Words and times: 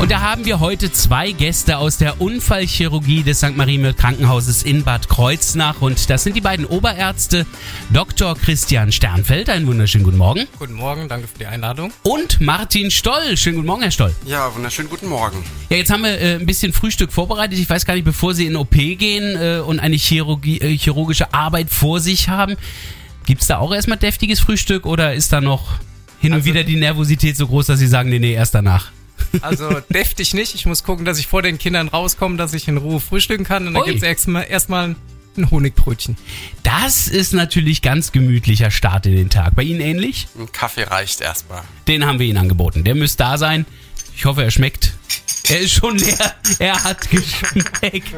Und 0.00 0.10
da 0.10 0.22
haben 0.22 0.46
wir 0.46 0.60
heute 0.60 0.90
zwei 0.90 1.30
Gäste 1.32 1.76
aus 1.76 1.98
der 1.98 2.22
Unfallchirurgie 2.22 3.22
des 3.22 3.40
St. 3.40 3.54
Marienhimmel 3.54 3.92
Krankenhauses 3.92 4.62
in 4.62 4.82
Bad 4.82 5.10
Kreuznach. 5.10 5.82
Und 5.82 6.08
das 6.08 6.24
sind 6.24 6.34
die 6.36 6.40
beiden 6.40 6.64
Oberärzte 6.64 7.44
Dr. 7.92 8.34
Christian 8.34 8.92
Sternfeld. 8.92 9.50
Einen 9.50 9.66
wunderschönen 9.66 10.04
guten 10.04 10.16
Morgen. 10.16 10.46
Guten 10.58 10.72
Morgen, 10.72 11.06
danke 11.06 11.28
für 11.28 11.36
die 11.38 11.44
Einladung. 11.44 11.92
Und 12.02 12.40
Martin 12.40 12.90
Stoll. 12.90 13.36
Schönen 13.36 13.56
guten 13.56 13.66
Morgen, 13.66 13.82
Herr 13.82 13.90
Stoll. 13.90 14.14
Ja, 14.24 14.54
wunderschönen 14.54 14.88
guten 14.88 15.06
Morgen. 15.06 15.44
Ja, 15.68 15.76
jetzt 15.76 15.90
haben 15.92 16.02
wir 16.02 16.18
äh, 16.18 16.36
ein 16.36 16.46
bisschen 16.46 16.72
Frühstück 16.72 17.12
vorbereitet. 17.12 17.58
Ich 17.58 17.68
weiß 17.68 17.84
gar 17.84 17.92
nicht, 17.92 18.04
bevor 18.04 18.32
Sie 18.32 18.46
in 18.46 18.56
OP 18.56 18.70
gehen 18.72 19.36
äh, 19.36 19.58
und 19.60 19.80
eine 19.80 19.96
Chirurgie, 19.96 20.62
äh, 20.62 20.78
chirurgische 20.78 21.34
Arbeit 21.34 21.68
vor 21.68 22.00
sich 22.00 22.30
haben, 22.30 22.56
gibt 23.26 23.42
es 23.42 23.48
da 23.48 23.58
auch 23.58 23.74
erstmal 23.74 23.98
deftiges 23.98 24.40
Frühstück 24.40 24.86
oder 24.86 25.12
ist 25.12 25.30
da 25.34 25.42
noch 25.42 25.72
hin 26.20 26.32
und 26.32 26.38
Also- 26.38 26.46
wieder 26.46 26.64
die 26.64 26.76
Nervosität 26.76 27.36
so 27.36 27.46
groß, 27.46 27.66
dass 27.66 27.78
Sie 27.78 27.86
sagen, 27.86 28.08
nee, 28.08 28.18
nee, 28.18 28.32
erst 28.32 28.54
danach? 28.54 28.92
Also 29.42 29.80
deftig 29.88 30.34
nicht. 30.34 30.54
Ich 30.54 30.66
muss 30.66 30.84
gucken, 30.84 31.04
dass 31.04 31.18
ich 31.18 31.26
vor 31.26 31.42
den 31.42 31.58
Kindern 31.58 31.88
rauskomme, 31.88 32.36
dass 32.36 32.54
ich 32.54 32.68
in 32.68 32.76
Ruhe 32.76 33.00
frühstücken 33.00 33.44
kann. 33.44 33.66
Und 33.66 33.74
dann 33.74 33.82
Ui. 33.82 33.90
gibt's 33.90 34.02
erstmal 34.02 34.46
erstmal 34.48 34.96
ein 35.36 35.50
Honigbrötchen. 35.50 36.16
Das 36.62 37.08
ist 37.08 37.32
natürlich 37.32 37.82
ganz 37.82 38.12
gemütlicher 38.12 38.70
Start 38.70 39.06
in 39.06 39.16
den 39.16 39.30
Tag. 39.30 39.54
Bei 39.54 39.62
Ihnen 39.62 39.80
ähnlich? 39.80 40.26
Ein 40.38 40.50
Kaffee 40.50 40.84
reicht 40.84 41.20
erstmal. 41.20 41.62
Den 41.88 42.04
haben 42.04 42.18
wir 42.18 42.26
Ihnen 42.26 42.38
angeboten. 42.38 42.84
Der 42.84 42.94
müsste 42.94 43.24
da 43.24 43.38
sein. 43.38 43.66
Ich 44.16 44.24
hoffe, 44.24 44.42
er 44.42 44.50
schmeckt. 44.50 44.92
Er 45.50 45.58
ist 45.58 45.72
schon 45.72 45.98
leer. 45.98 46.34
Er 46.60 46.84
hat 46.84 47.10
geschmeckt. 47.10 48.14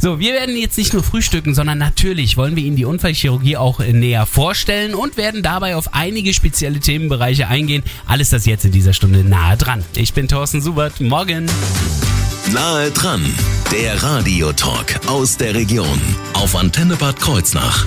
So, 0.00 0.18
wir 0.18 0.32
werden 0.32 0.56
jetzt 0.56 0.76
nicht 0.76 0.92
nur 0.92 1.04
frühstücken, 1.04 1.54
sondern 1.54 1.78
natürlich 1.78 2.36
wollen 2.36 2.56
wir 2.56 2.64
Ihnen 2.64 2.74
die 2.74 2.84
Unfallchirurgie 2.84 3.56
auch 3.56 3.78
äh, 3.78 3.92
näher 3.92 4.26
vorstellen 4.26 4.94
und 4.94 5.16
werden 5.16 5.44
dabei 5.44 5.76
auf 5.76 5.94
einige 5.94 6.34
spezielle 6.34 6.80
Themenbereiche 6.80 7.46
eingehen. 7.46 7.84
Alles 8.06 8.30
das 8.30 8.46
jetzt 8.46 8.64
in 8.64 8.72
dieser 8.72 8.94
Stunde 8.94 9.22
nahe 9.22 9.56
dran. 9.56 9.84
Ich 9.94 10.12
bin 10.12 10.26
Thorsten 10.26 10.60
Subert. 10.60 11.00
Morgen. 11.00 11.46
Nahe 12.52 12.90
dran, 12.90 13.24
der 13.70 14.02
Radiotalk 14.02 15.06
aus 15.06 15.36
der 15.36 15.54
Region 15.54 16.00
auf 16.32 16.56
Antenne 16.56 16.96
Bad 16.96 17.20
Kreuznach. 17.20 17.86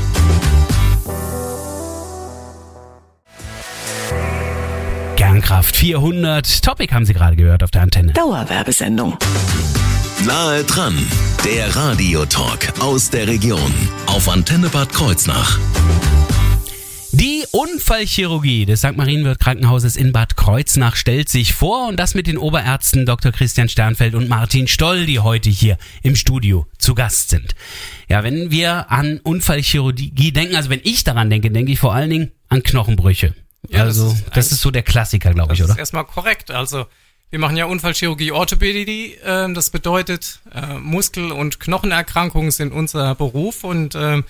Kernkraft 5.43 5.75
400. 5.75 6.63
Topic 6.63 6.93
haben 6.93 7.05
Sie 7.05 7.13
gerade 7.13 7.35
gehört 7.35 7.63
auf 7.63 7.71
der 7.71 7.81
Antenne. 7.81 8.13
Dauerwerbesendung. 8.13 9.17
Nahe 10.25 10.63
dran, 10.63 10.97
der 11.43 11.75
Radiotalk 11.75 12.79
aus 12.79 13.09
der 13.09 13.27
Region 13.27 13.73
auf 14.05 14.29
Antenne 14.29 14.69
Bad 14.69 14.93
Kreuznach. 14.93 15.59
Die 17.11 17.43
Unfallchirurgie 17.51 18.65
des 18.65 18.79
St. 18.79 18.95
Marienwirt 18.95 19.41
Krankenhauses 19.41 19.97
in 19.97 20.13
Bad 20.13 20.37
Kreuznach 20.37 20.95
stellt 20.95 21.27
sich 21.27 21.53
vor 21.53 21.89
und 21.89 21.99
das 21.99 22.15
mit 22.15 22.27
den 22.27 22.37
Oberärzten 22.37 23.05
Dr. 23.05 23.33
Christian 23.33 23.67
Sternfeld 23.67 24.15
und 24.15 24.29
Martin 24.29 24.69
Stoll, 24.69 25.05
die 25.05 25.19
heute 25.19 25.49
hier 25.49 25.77
im 26.03 26.15
Studio 26.15 26.67
zu 26.77 26.95
Gast 26.95 27.31
sind. 27.31 27.53
Ja, 28.07 28.23
wenn 28.23 28.49
wir 28.49 28.89
an 28.91 29.19
Unfallchirurgie 29.21 30.31
denken, 30.31 30.55
also 30.55 30.69
wenn 30.69 30.81
ich 30.83 31.03
daran 31.03 31.29
denke, 31.29 31.51
denke 31.51 31.73
ich 31.73 31.79
vor 31.79 31.93
allen 31.93 32.09
Dingen 32.09 32.31
an 32.47 32.63
Knochenbrüche. 32.63 33.33
Ja, 33.69 33.85
das 33.85 33.99
also 33.99 34.11
ist 34.11 34.25
das 34.33 34.51
ist 34.51 34.61
so 34.61 34.71
der 34.71 34.83
Klassiker, 34.83 35.33
glaube 35.33 35.49
Das 35.49 35.59
ich, 35.59 35.63
oder? 35.63 35.73
ist 35.73 35.79
erstmal 35.79 36.05
korrekt. 36.05 36.51
Also 36.51 36.85
wir 37.29 37.39
machen 37.39 37.57
ja 37.57 37.65
Unfallchirurgie 37.65 38.31
Orthopädie. 38.31 39.17
Ähm, 39.25 39.53
das 39.53 39.69
bedeutet, 39.69 40.39
äh, 40.53 40.75
Muskel- 40.77 41.31
und 41.31 41.59
Knochenerkrankungen 41.59 42.51
sind 42.51 42.71
unser 42.73 43.15
Beruf 43.15 43.63
und 43.63 43.95
ähm, 43.95 44.23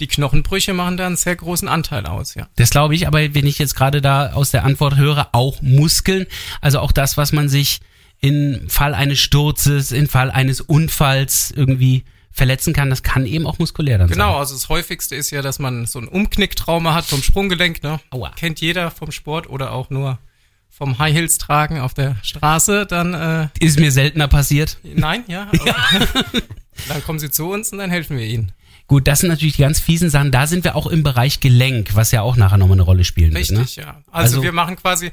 die 0.00 0.06
Knochenbrüche 0.06 0.74
machen 0.74 0.96
da 0.96 1.06
einen 1.06 1.16
sehr 1.16 1.36
großen 1.36 1.68
Anteil 1.68 2.06
aus, 2.06 2.34
ja. 2.34 2.48
Das 2.56 2.70
glaube 2.70 2.94
ich, 2.94 3.06
aber 3.06 3.34
wenn 3.34 3.46
ich 3.46 3.58
jetzt 3.58 3.74
gerade 3.74 4.00
da 4.02 4.32
aus 4.32 4.50
der 4.50 4.64
Antwort 4.64 4.96
höre, 4.96 5.28
auch 5.32 5.62
Muskeln, 5.62 6.26
also 6.60 6.80
auch 6.80 6.92
das, 6.92 7.16
was 7.16 7.32
man 7.32 7.48
sich 7.48 7.80
im 8.20 8.68
Fall 8.68 8.94
eines 8.94 9.20
Sturzes, 9.20 9.92
im 9.92 10.08
Fall 10.08 10.30
eines 10.30 10.60
Unfalls 10.60 11.50
irgendwie 11.54 12.04
verletzen 12.36 12.74
kann, 12.74 12.90
das 12.90 13.02
kann 13.02 13.24
eben 13.24 13.46
auch 13.46 13.58
muskulär 13.58 13.96
dann 13.98 14.08
Genau, 14.08 14.32
sein. 14.32 14.38
also 14.40 14.54
das 14.54 14.68
häufigste 14.68 15.16
ist 15.16 15.30
ja, 15.30 15.40
dass 15.40 15.58
man 15.58 15.86
so 15.86 15.98
ein 15.98 16.06
Umknicktrauma 16.06 16.92
hat 16.94 17.06
vom 17.06 17.22
Sprunggelenk, 17.22 17.82
ne? 17.82 17.98
Aua. 18.10 18.30
Kennt 18.36 18.60
jeder 18.60 18.90
vom 18.90 19.10
Sport 19.10 19.48
oder 19.48 19.72
auch 19.72 19.88
nur 19.88 20.18
vom 20.68 20.98
High 20.98 21.14
Heels 21.14 21.38
tragen 21.38 21.80
auf 21.80 21.94
der 21.94 22.16
Straße, 22.22 22.84
dann 22.84 23.14
äh, 23.14 23.48
Ist 23.58 23.80
mir 23.80 23.90
seltener 23.90 24.28
passiert. 24.28 24.76
nein, 24.82 25.24
ja. 25.28 25.48
aber- 25.50 25.74
dann 26.88 27.02
kommen 27.04 27.18
sie 27.18 27.30
zu 27.30 27.50
uns 27.50 27.72
und 27.72 27.78
dann 27.78 27.90
helfen 27.90 28.18
wir 28.18 28.26
ihnen. 28.26 28.52
Gut, 28.86 29.08
das 29.08 29.20
sind 29.20 29.30
natürlich 29.30 29.56
die 29.56 29.62
ganz 29.62 29.80
fiesen 29.80 30.10
Sachen. 30.10 30.30
Da 30.30 30.46
sind 30.46 30.62
wir 30.62 30.76
auch 30.76 30.86
im 30.86 31.02
Bereich 31.02 31.40
Gelenk, 31.40 31.94
was 31.96 32.12
ja 32.12 32.20
auch 32.20 32.36
nachher 32.36 32.58
nochmal 32.58 32.76
eine 32.76 32.82
Rolle 32.82 33.04
spielen 33.04 33.34
Richtig, 33.34 33.56
wird. 33.58 33.76
Ne? 33.78 33.82
ja. 33.82 33.90
Also, 34.12 34.36
Also- 34.36 34.42
wir 34.42 34.52
machen 34.52 34.76
quasi 34.76 35.10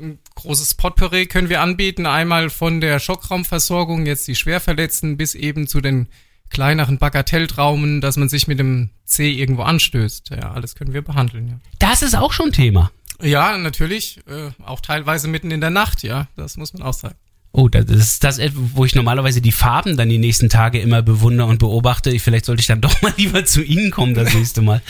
ein 0.00 0.18
großes 0.34 0.74
Potpourri 0.74 1.26
können 1.26 1.48
wir 1.50 1.60
anbieten, 1.60 2.06
einmal 2.06 2.48
von 2.50 2.80
der 2.80 2.98
Schockraumversorgung, 2.98 4.06
jetzt 4.06 4.26
die 4.26 4.34
Schwerverletzten, 4.34 5.16
bis 5.16 5.34
eben 5.36 5.68
zu 5.68 5.80
den 5.80 6.08
kleineren 6.50 6.98
Bagatelltraumen, 6.98 8.00
dass 8.00 8.16
man 8.16 8.28
sich 8.28 8.46
mit 8.46 8.58
dem 8.58 8.90
C 9.04 9.30
irgendwo 9.32 9.62
anstößt. 9.62 10.30
Ja, 10.30 10.52
alles 10.52 10.74
können 10.74 10.92
wir 10.92 11.02
behandeln, 11.02 11.48
ja. 11.48 11.54
Das 11.78 12.02
ist 12.02 12.14
auch 12.16 12.32
schon 12.32 12.52
Thema. 12.52 12.90
Ja, 13.22 13.56
natürlich, 13.58 14.20
äh, 14.26 14.50
auch 14.64 14.80
teilweise 14.80 15.28
mitten 15.28 15.50
in 15.50 15.60
der 15.60 15.70
Nacht, 15.70 16.02
ja, 16.02 16.26
das 16.36 16.56
muss 16.56 16.72
man 16.74 16.82
auch 16.82 16.92
sagen. 16.94 17.14
Oh, 17.52 17.68
das 17.68 17.84
ist 17.84 18.24
das, 18.24 18.40
wo 18.54 18.84
ich 18.84 18.96
normalerweise 18.96 19.40
die 19.40 19.52
Farben 19.52 19.96
dann 19.96 20.08
die 20.08 20.18
nächsten 20.18 20.48
Tage 20.48 20.80
immer 20.80 21.02
bewundere 21.02 21.46
und 21.46 21.58
beobachte. 21.58 22.10
Ich- 22.10 22.20
Vielleicht 22.22 22.46
sollte 22.46 22.60
ich 22.60 22.66
dann 22.66 22.80
doch 22.80 23.00
mal 23.02 23.12
lieber 23.16 23.44
zu 23.44 23.62
Ihnen 23.62 23.92
kommen 23.92 24.14
das 24.14 24.34
nächste 24.34 24.60
Mal. 24.60 24.82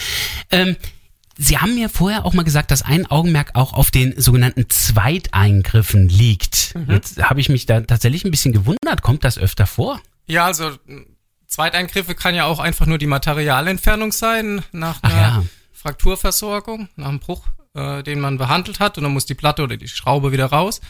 Ähm, 0.51 0.77
Sie 1.37 1.59
haben 1.59 1.75
mir 1.75 1.89
vorher 1.89 2.25
auch 2.25 2.33
mal 2.33 2.45
gesagt, 2.45 2.71
dass 2.71 2.81
ein 2.83 3.07
Augenmerk 3.11 3.51
auch 3.55 3.73
auf 3.75 3.91
den 3.91 4.19
sogenannten 4.21 4.71
Zweiteingriffen 4.71 6.09
liegt. 6.09 6.75
Jetzt 6.89 7.23
habe 7.23 7.41
ich 7.41 7.49
mich 7.49 7.67
da 7.67 7.81
tatsächlich 7.81 8.25
ein 8.25 8.31
bisschen 8.31 8.53
gewundert. 8.53 9.03
Kommt 9.03 9.25
das 9.25 9.37
öfter 9.37 9.67
vor? 9.67 10.01
Ja, 10.27 10.47
also 10.47 10.71
Zweiteingriffe 11.55 12.17
kann 12.17 12.35
ja 12.35 12.47
auch 12.47 12.59
einfach 12.59 12.87
nur 12.87 12.99
die 12.99 13.07
Materialentfernung 13.07 14.11
sein 14.11 14.65
nach 14.73 14.99
Ach 15.03 15.09
einer 15.09 15.21
ja. 15.21 15.45
Frakturversorgung, 15.73 16.89
nach 16.97 17.09
einem 17.11 17.21
Bruch, 17.21 17.47
äh, 17.75 18.03
den 18.03 18.19
man 18.19 18.39
behandelt 18.39 18.81
hat 18.81 18.99
und 18.99 19.05
dann 19.05 19.13
muss 19.13 19.25
die 19.25 19.37
Platte 19.37 19.63
oder 19.63 19.77
die 19.77 19.87
Schraube 19.87 20.33
wieder 20.33 20.47
raus. 20.47 20.81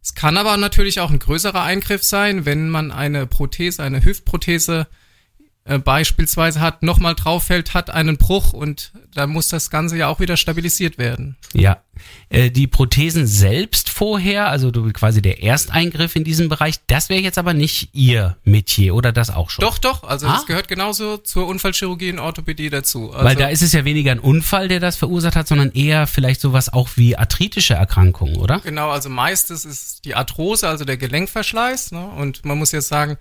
Es 0.00 0.14
kann 0.14 0.36
aber 0.36 0.56
natürlich 0.58 1.00
auch 1.00 1.10
ein 1.10 1.18
größerer 1.18 1.62
Eingriff 1.64 2.04
sein, 2.04 2.44
wenn 2.44 2.68
man 2.68 2.92
eine 2.92 3.26
Prothese, 3.26 3.82
eine 3.82 4.04
Hüftprothese 4.04 4.86
äh, 5.64 5.78
beispielsweise 5.78 6.60
hat, 6.60 6.82
nochmal 6.82 7.14
drauf 7.14 7.44
fällt, 7.44 7.72
hat 7.74 7.90
einen 7.90 8.16
Bruch 8.16 8.52
und 8.52 8.92
dann 9.14 9.30
muss 9.30 9.48
das 9.48 9.70
Ganze 9.70 9.96
ja 9.96 10.08
auch 10.08 10.18
wieder 10.18 10.36
stabilisiert 10.36 10.98
werden. 10.98 11.36
Ja. 11.52 11.82
Äh, 12.30 12.50
die 12.50 12.66
Prothesen 12.66 13.26
selbst 13.28 13.88
vorher, 13.88 14.48
also 14.48 14.72
quasi 14.72 15.22
der 15.22 15.42
Ersteingriff 15.42 16.16
in 16.16 16.24
diesem 16.24 16.48
Bereich, 16.48 16.80
das 16.88 17.08
wäre 17.10 17.20
jetzt 17.20 17.38
aber 17.38 17.54
nicht 17.54 17.90
Ihr 17.92 18.36
Metier 18.42 18.94
oder 18.96 19.12
das 19.12 19.30
auch 19.30 19.50
schon? 19.50 19.62
Doch, 19.62 19.78
doch, 19.78 20.02
also 20.02 20.26
Ah. 20.26 20.32
das 20.32 20.46
gehört 20.46 20.66
genauso 20.66 21.18
zur 21.18 21.46
Unfallchirurgie 21.46 22.10
und 22.10 22.18
Orthopädie 22.18 22.70
dazu. 22.70 23.12
Also, 23.12 23.24
Weil 23.24 23.36
da 23.36 23.48
ist 23.48 23.62
es 23.62 23.72
ja 23.72 23.84
weniger 23.84 24.10
ein 24.10 24.18
Unfall, 24.18 24.66
der 24.66 24.80
das 24.80 24.96
verursacht 24.96 25.36
hat, 25.36 25.46
sondern 25.46 25.70
eher 25.72 26.08
vielleicht 26.08 26.40
sowas 26.40 26.72
auch 26.72 26.88
wie 26.96 27.16
arthritische 27.16 27.74
Erkrankungen, 27.74 28.36
oder? 28.36 28.58
Genau, 28.60 28.90
also 28.90 29.08
meistens 29.10 29.64
ist 29.64 30.04
die 30.06 30.16
Arthrose, 30.16 30.68
also 30.68 30.84
der 30.84 30.96
Gelenkverschleiß. 30.96 31.92
Ne? 31.92 32.04
Und 32.04 32.44
man 32.44 32.58
muss 32.58 32.72
jetzt 32.72 32.88
sagen, 32.88 33.16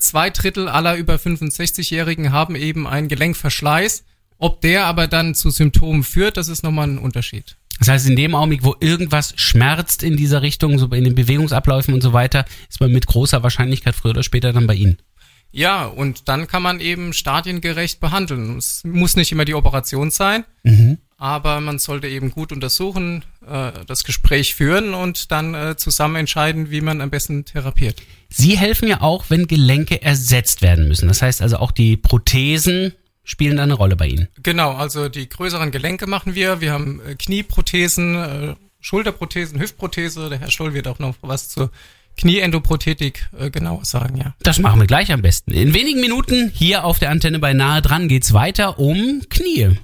zwei 0.00 0.30
Drittel 0.30 0.68
aller 0.68 0.96
über 0.96 1.16
65-Jährigen 1.16 2.32
haben 2.32 2.56
eben 2.56 2.86
einen 2.86 3.08
Gelenkverschleiß. 3.08 4.04
Ob 4.38 4.60
der 4.60 4.86
aber 4.86 5.06
dann 5.06 5.34
zu 5.34 5.50
Symptomen 5.50 6.02
führt, 6.02 6.36
das 6.36 6.48
ist 6.48 6.62
nochmal 6.62 6.88
ein 6.88 6.98
Unterschied. 6.98 7.56
Das 7.78 7.88
heißt, 7.88 8.08
in 8.08 8.16
dem 8.16 8.34
Augenblick, 8.34 8.64
wo 8.64 8.76
irgendwas 8.80 9.32
schmerzt 9.36 10.02
in 10.02 10.16
dieser 10.16 10.42
Richtung, 10.42 10.78
so 10.78 10.86
in 10.86 11.04
den 11.04 11.14
Bewegungsabläufen 11.14 11.94
und 11.94 12.02
so 12.02 12.12
weiter, 12.12 12.44
ist 12.68 12.80
man 12.80 12.92
mit 12.92 13.06
großer 13.06 13.42
Wahrscheinlichkeit 13.42 13.94
früher 13.94 14.10
oder 14.10 14.22
später 14.22 14.52
dann 14.52 14.66
bei 14.66 14.74
Ihnen. 14.74 14.98
Ja, 15.50 15.86
und 15.86 16.28
dann 16.28 16.48
kann 16.48 16.62
man 16.62 16.80
eben 16.80 17.12
stadiengerecht 17.12 18.00
behandeln. 18.00 18.58
Es 18.58 18.82
muss 18.84 19.14
nicht 19.14 19.30
immer 19.30 19.44
die 19.44 19.54
Operation 19.54 20.10
sein, 20.10 20.44
aber 21.16 21.60
man 21.60 21.78
sollte 21.78 22.08
eben 22.08 22.30
gut 22.30 22.52
untersuchen, 22.52 23.22
äh, 23.22 23.33
das 23.86 24.04
Gespräch 24.04 24.54
führen 24.54 24.94
und 24.94 25.30
dann 25.30 25.54
äh, 25.54 25.76
zusammen 25.76 26.16
entscheiden, 26.16 26.70
wie 26.70 26.80
man 26.80 27.00
am 27.00 27.10
besten 27.10 27.44
therapiert. 27.44 28.02
Sie 28.28 28.58
helfen 28.58 28.88
ja 28.88 29.00
auch, 29.00 29.26
wenn 29.28 29.46
Gelenke 29.46 30.02
ersetzt 30.02 30.62
werden 30.62 30.88
müssen. 30.88 31.08
Das 31.08 31.22
heißt 31.22 31.42
also 31.42 31.58
auch 31.58 31.70
die 31.70 31.96
Prothesen 31.96 32.92
spielen 33.24 33.56
da 33.56 33.62
eine 33.62 33.74
Rolle 33.74 33.96
bei 33.96 34.06
Ihnen. 34.06 34.28
Genau, 34.42 34.72
also 34.74 35.08
die 35.08 35.28
größeren 35.28 35.70
Gelenke 35.70 36.06
machen 36.06 36.34
wir. 36.34 36.60
Wir 36.60 36.72
haben 36.72 37.00
äh, 37.00 37.14
Knieprothesen, 37.14 38.14
äh, 38.14 38.54
Schulterprothesen, 38.80 39.58
Hüftprothese. 39.58 40.28
Der 40.28 40.38
Herr 40.38 40.50
Stoll 40.50 40.74
wird 40.74 40.86
auch 40.86 40.98
noch 40.98 41.14
was 41.22 41.48
zur 41.48 41.70
Knieendoprothetik 42.16 43.28
äh, 43.38 43.50
genauer 43.50 43.84
sagen, 43.84 44.16
ja. 44.18 44.34
Das 44.42 44.58
machen 44.58 44.78
wir 44.78 44.86
gleich 44.86 45.10
am 45.10 45.22
besten. 45.22 45.52
In 45.52 45.74
wenigen 45.74 46.00
Minuten 46.00 46.52
hier 46.54 46.84
auf 46.84 46.98
der 46.98 47.10
Antenne 47.10 47.38
bei 47.38 47.54
Nahe 47.54 47.82
dran 47.82 48.08
geht's 48.08 48.32
weiter 48.32 48.78
um 48.78 49.22
Knie. 49.30 49.78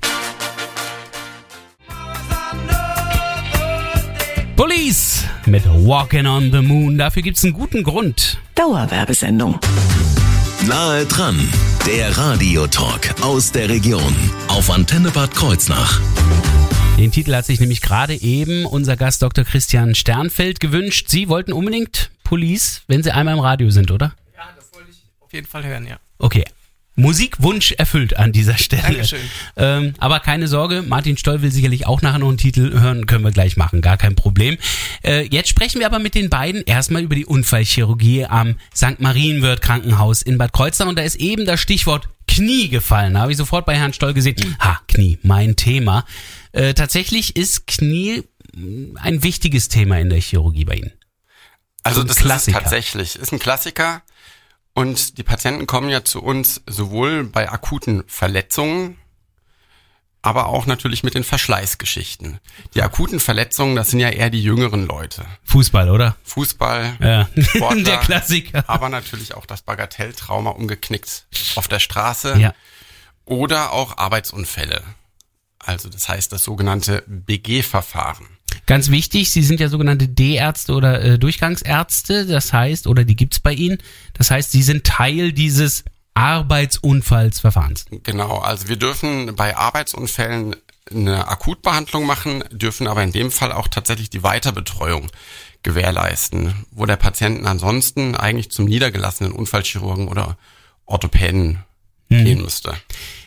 Police 4.61 5.25
mit 5.47 5.65
Walking 5.65 6.27
on 6.27 6.53
the 6.53 6.61
Moon. 6.61 6.99
Dafür 6.99 7.23
gibt's 7.23 7.43
einen 7.45 7.55
guten 7.55 7.83
Grund. 7.83 8.37
Dauerwerbesendung. 8.55 9.59
Nahe 10.69 11.07
dran, 11.07 11.39
der 11.87 12.15
Radiotalk 12.19 13.23
aus 13.23 13.53
der 13.53 13.71
Region 13.71 14.15
auf 14.49 14.69
Antenne 14.69 15.11
Bad 15.13 15.35
Kreuznach. 15.35 15.99
Den 16.99 17.11
Titel 17.11 17.35
hat 17.35 17.47
sich 17.47 17.59
nämlich 17.59 17.81
gerade 17.81 18.21
eben 18.21 18.67
unser 18.67 18.99
Gast 18.99 19.23
Dr. 19.23 19.47
Christian 19.47 19.95
Sternfeld 19.95 20.61
gewünscht. 20.61 21.09
Sie 21.09 21.31
wollten 21.31 21.55
unbedingt 21.55 22.11
Police, 22.23 22.83
wenn 22.87 23.03
Sie 23.03 23.13
einmal 23.13 23.37
im 23.37 23.41
Radio 23.41 23.71
sind, 23.71 23.91
oder? 23.91 24.13
Ja, 24.37 24.43
das 24.57 24.75
wollte 24.75 24.91
ich 24.91 24.99
auf 25.21 25.33
jeden 25.33 25.47
Fall 25.47 25.65
hören, 25.65 25.87
ja. 25.87 25.97
Okay. 26.19 26.45
Musikwunsch 27.01 27.73
erfüllt 27.73 28.17
an 28.17 28.33
dieser 28.33 28.57
Stelle. 28.59 28.83
Dankeschön. 28.83 29.21
Ähm, 29.57 29.95
aber 29.99 30.21
keine 30.21 30.49
Sorge, 30.49 30.83
Martin 30.83 31.17
Stoll 31.17 31.43
will 31.43 31.51
sicherlich 31.51 31.87
auch 31.87 32.03
nachher 32.03 32.19
noch 32.19 32.29
einen 32.29 32.39
Titel 32.39 32.79
hören, 32.81 33.07
können 33.07 33.25
wir 33.25 33.31
gleich 33.31 33.57
machen, 33.57 33.81
gar 33.81 33.97
kein 33.97 34.15
Problem. 34.15 34.57
Äh, 35.05 35.27
jetzt 35.27 35.49
sprechen 35.49 35.81
wir 35.81 35.87
aber 35.87 35.99
mit 35.99 36.15
den 36.15 36.31
beiden 36.31 36.63
erstmal 36.63 37.03
über 37.03 37.15
die 37.15 37.27
Unfallchirurgie 37.27 38.27
am 38.27 38.57
St. 38.75 39.01
Marienwirt 39.01 39.63
Krankenhaus 39.63 40.23
in 40.23 40.39
Bad 40.39 40.53
Kreuznach 40.53 40.89
und 40.89 40.99
da 40.99 41.03
ist 41.03 41.17
eben 41.17 41.45
das 41.47 41.61
Stichwort 41.61 42.09
Knie 42.29 42.69
gefallen. 42.69 43.15
Da 43.15 43.21
habe 43.21 43.33
ich 43.33 43.39
sofort 43.39 43.67
bei 43.67 43.77
Herrn 43.77 43.93
Stoll 43.93 44.15
gesehen, 44.15 44.37
ha, 44.61 44.81
Knie, 44.87 45.19
mein 45.23 45.57
Thema. 45.57 46.05
Äh, 46.53 46.75
tatsächlich 46.75 47.37
ist 47.37 47.67
Knie 47.67 48.23
mh, 48.55 49.01
ein 49.01 49.23
wichtiges 49.23 49.69
Thema 49.69 49.99
in 49.99 50.11
der 50.11 50.21
Chirurgie 50.21 50.65
bei 50.65 50.75
Ihnen. 50.75 50.93
Also 51.83 52.03
das 52.05 52.17
Klassiker. 52.17 52.59
ist 52.59 52.63
tatsächlich. 52.63 53.17
Ist 53.17 53.33
ein 53.33 53.39
Klassiker. 53.39 54.03
Und 54.81 55.19
die 55.19 55.23
Patienten 55.23 55.67
kommen 55.67 55.91
ja 55.91 56.05
zu 56.05 56.23
uns 56.23 56.63
sowohl 56.67 57.25
bei 57.25 57.51
akuten 57.51 58.03
Verletzungen, 58.07 58.97
aber 60.23 60.47
auch 60.47 60.67
natürlich 60.67 61.03
mit 61.03 61.15
den 61.15 61.25
Verschleißgeschichten. 61.25 62.41
Die 62.75 62.83
akuten 62.83 63.21
Verletzungen, 63.21 63.77
das 63.77 63.91
sind 63.91 64.01
ja 64.01 64.09
eher 64.11 64.31
die 64.31 64.43
jüngeren 64.43 64.87
Leute. 64.87 65.25
Fußball, 65.45 65.91
oder? 65.91 66.17
Fußball, 66.25 66.97
Ja, 67.01 67.29
Sportler, 67.43 67.83
der 67.85 67.97
Klassiker. 67.99 68.65
aber 68.69 68.89
natürlich 68.89 69.35
auch 69.35 69.47
das 69.47 69.63
Bagatelltrauma 69.63 70.51
umgeknickt 70.51 71.27
auf 71.57 71.69
der 71.69 71.79
Straße 71.79 72.39
Ja. 72.39 72.55
oder 73.25 73.73
auch 73.73 73.99
Arbeitsunfälle. 73.99 74.83
Also 75.59 75.89
das 75.91 76.09
heißt 76.09 76.33
das 76.33 76.43
sogenannte 76.45 77.03
BG-Verfahren. 77.07 78.27
Ganz 78.71 78.89
wichtig, 78.89 79.33
Sie 79.33 79.43
sind 79.43 79.59
ja 79.59 79.69
sogenannte 79.69 80.07
D-Ärzte 80.07 80.75
oder 80.75 81.03
äh, 81.03 81.19
Durchgangsärzte, 81.19 82.25
das 82.25 82.53
heißt, 82.53 82.87
oder 82.87 83.03
die 83.03 83.17
gibt's 83.17 83.41
bei 83.41 83.53
Ihnen, 83.53 83.79
das 84.13 84.31
heißt, 84.31 84.53
Sie 84.53 84.63
sind 84.63 84.85
Teil 84.85 85.33
dieses 85.33 85.83
Arbeitsunfallsverfahrens. 86.15 87.87
Genau, 88.05 88.39
also 88.39 88.69
wir 88.69 88.77
dürfen 88.77 89.35
bei 89.35 89.57
Arbeitsunfällen 89.57 90.55
eine 90.89 91.27
Akutbehandlung 91.27 92.07
machen, 92.07 92.45
dürfen 92.53 92.87
aber 92.87 93.03
in 93.03 93.11
dem 93.11 93.33
Fall 93.33 93.51
auch 93.51 93.67
tatsächlich 93.67 94.09
die 94.09 94.23
Weiterbetreuung 94.23 95.09
gewährleisten, 95.65 96.55
wo 96.71 96.87
der 96.87 96.95
Patienten 96.95 97.49
ansonsten 97.49 98.15
eigentlich 98.15 98.53
zum 98.53 98.67
niedergelassenen 98.67 99.33
Unfallchirurgen 99.33 100.07
oder 100.07 100.39
Orthopäden 100.87 101.65
gehen 102.11 102.43
müsste. 102.43 102.75